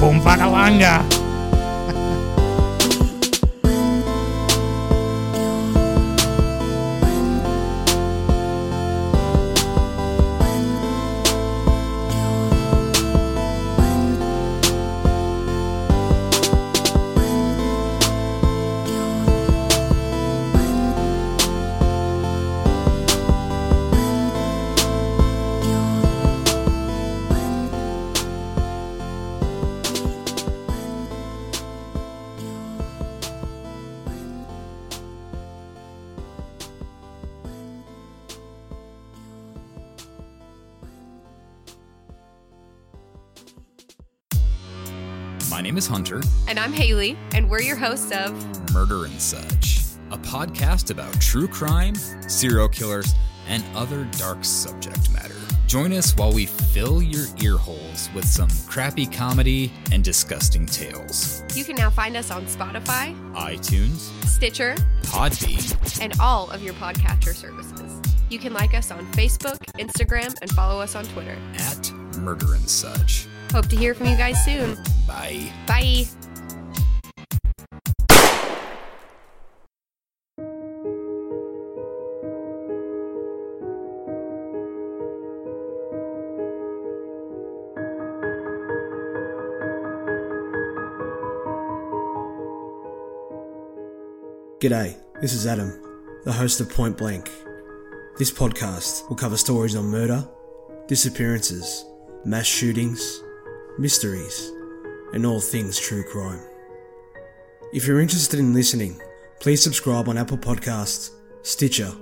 Boom 0.00 0.20
Fakalanga. 0.20 1.15
Haley, 46.76 47.16
and 47.34 47.48
we're 47.48 47.62
your 47.62 47.74
hosts 47.76 48.12
of 48.12 48.34
Murder 48.74 49.06
and 49.06 49.18
Such, 49.18 49.78
a 50.10 50.18
podcast 50.18 50.90
about 50.90 51.18
true 51.22 51.48
crime, 51.48 51.94
serial 52.28 52.68
killers, 52.68 53.14
and 53.48 53.64
other 53.74 54.04
dark 54.18 54.44
subject 54.44 55.10
matter. 55.10 55.34
Join 55.66 55.94
us 55.94 56.14
while 56.16 56.32
we 56.34 56.44
fill 56.44 57.00
your 57.00 57.24
ear 57.42 57.56
holes 57.56 58.10
with 58.14 58.26
some 58.26 58.50
crappy 58.68 59.06
comedy 59.06 59.72
and 59.90 60.04
disgusting 60.04 60.66
tales. 60.66 61.42
You 61.54 61.64
can 61.64 61.76
now 61.76 61.88
find 61.88 62.14
us 62.14 62.30
on 62.30 62.44
Spotify, 62.44 63.16
iTunes, 63.32 64.10
Stitcher, 64.26 64.74
Podbean, 65.04 66.02
and 66.02 66.12
all 66.20 66.50
of 66.50 66.62
your 66.62 66.74
podcatcher 66.74 67.34
services. 67.34 68.02
You 68.28 68.38
can 68.38 68.52
like 68.52 68.74
us 68.74 68.90
on 68.90 69.10
Facebook, 69.12 69.56
Instagram, 69.78 70.34
and 70.42 70.50
follow 70.50 70.78
us 70.78 70.94
on 70.94 71.06
Twitter. 71.06 71.38
At 71.54 71.90
Murder 72.18 72.52
and 72.52 72.68
Such. 72.68 73.28
Hope 73.50 73.68
to 73.68 73.76
hear 73.76 73.94
from 73.94 74.08
you 74.08 74.16
guys 74.16 74.44
soon. 74.44 74.76
Bye. 75.06 75.50
Bye. 75.66 76.04
G'day, 94.66 94.96
this 95.20 95.32
is 95.32 95.46
Adam, 95.46 95.80
the 96.24 96.32
host 96.32 96.60
of 96.60 96.68
Point 96.68 96.98
Blank. 96.98 97.30
This 98.18 98.32
podcast 98.32 99.08
will 99.08 99.14
cover 99.14 99.36
stories 99.36 99.76
on 99.76 99.84
murder, 99.84 100.28
disappearances, 100.88 101.84
mass 102.24 102.46
shootings, 102.46 103.22
mysteries, 103.78 104.50
and 105.12 105.24
all 105.24 105.38
things 105.38 105.78
true 105.78 106.02
crime. 106.02 106.40
If 107.72 107.86
you're 107.86 108.00
interested 108.00 108.40
in 108.40 108.54
listening, 108.54 109.00
please 109.38 109.62
subscribe 109.62 110.08
on 110.08 110.18
Apple 110.18 110.36
Podcasts, 110.36 111.10
Stitcher, 111.42 111.92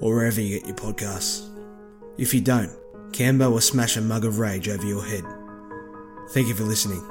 or 0.00 0.14
wherever 0.14 0.40
you 0.40 0.60
get 0.60 0.68
your 0.68 0.76
podcasts. 0.76 1.48
If 2.16 2.32
you 2.32 2.40
don't, 2.40 2.70
Cambo 3.10 3.50
will 3.50 3.60
smash 3.60 3.96
a 3.96 4.00
mug 4.00 4.24
of 4.24 4.38
rage 4.38 4.68
over 4.68 4.86
your 4.86 5.04
head. 5.04 5.24
Thank 6.30 6.46
you 6.46 6.54
for 6.54 6.62
listening. 6.62 7.02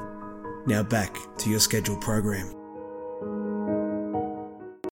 Now 0.66 0.82
back 0.82 1.18
to 1.40 1.50
your 1.50 1.60
scheduled 1.60 2.00
program. 2.00 2.63